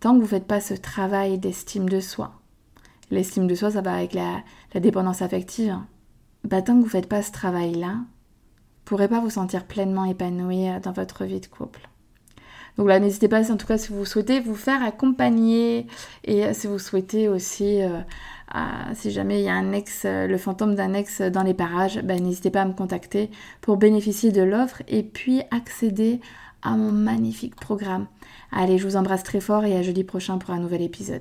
tant 0.00 0.12
que 0.12 0.18
vous 0.18 0.22
ne 0.22 0.28
faites 0.28 0.46
pas 0.46 0.60
ce 0.60 0.74
travail 0.74 1.38
d'estime 1.38 1.88
de 1.88 2.00
soi, 2.00 2.32
l'estime 3.10 3.46
de 3.46 3.54
soi, 3.54 3.70
ça 3.70 3.80
va 3.80 3.94
avec 3.94 4.14
la, 4.14 4.42
dépendance 4.80 5.22
affective. 5.22 5.76
Bah, 6.44 6.62
tant 6.62 6.74
que 6.74 6.78
vous 6.80 6.86
ne 6.86 6.90
faites 6.90 7.08
pas 7.08 7.22
ce 7.22 7.30
travail-là, 7.32 7.94
vous 7.94 8.84
pourrez 8.84 9.08
pas 9.08 9.20
vous 9.20 9.30
sentir 9.30 9.64
pleinement 9.64 10.04
épanoui 10.04 10.68
euh, 10.68 10.80
dans 10.80 10.92
votre 10.92 11.24
vie 11.24 11.40
de 11.40 11.46
couple. 11.46 11.88
Donc 12.78 12.88
là, 12.88 12.98
n'hésitez 12.98 13.28
pas, 13.28 13.52
en 13.52 13.56
tout 13.56 13.66
cas, 13.66 13.78
si 13.78 13.92
vous 13.92 14.04
souhaitez 14.04 14.40
vous 14.40 14.54
faire 14.54 14.82
accompagner 14.82 15.86
et 16.24 16.46
euh, 16.46 16.54
si 16.54 16.66
vous 16.66 16.78
souhaitez 16.78 17.28
aussi, 17.28 17.82
euh, 17.82 18.00
si 18.94 19.10
jamais 19.10 19.40
il 19.40 19.44
y 19.44 19.48
a 19.48 19.54
un 19.54 19.72
ex, 19.72 20.04
le 20.04 20.36
fantôme 20.36 20.74
d'un 20.74 20.94
ex 20.94 21.22
dans 21.22 21.42
les 21.42 21.54
parages, 21.54 22.00
bah, 22.02 22.16
n'hésitez 22.16 22.50
pas 22.50 22.62
à 22.62 22.64
me 22.66 22.74
contacter 22.74 23.30
pour 23.60 23.76
bénéficier 23.76 24.32
de 24.32 24.42
l'offre 24.42 24.82
et 24.88 25.02
puis 25.02 25.42
accéder 25.50 26.20
à 26.62 26.76
mon 26.76 26.92
magnifique 26.92 27.56
programme. 27.56 28.06
Allez, 28.52 28.78
je 28.78 28.86
vous 28.86 28.96
embrasse 28.96 29.22
très 29.22 29.40
fort 29.40 29.64
et 29.64 29.76
à 29.76 29.82
jeudi 29.82 30.04
prochain 30.04 30.38
pour 30.38 30.50
un 30.50 30.60
nouvel 30.60 30.82
épisode. 30.82 31.10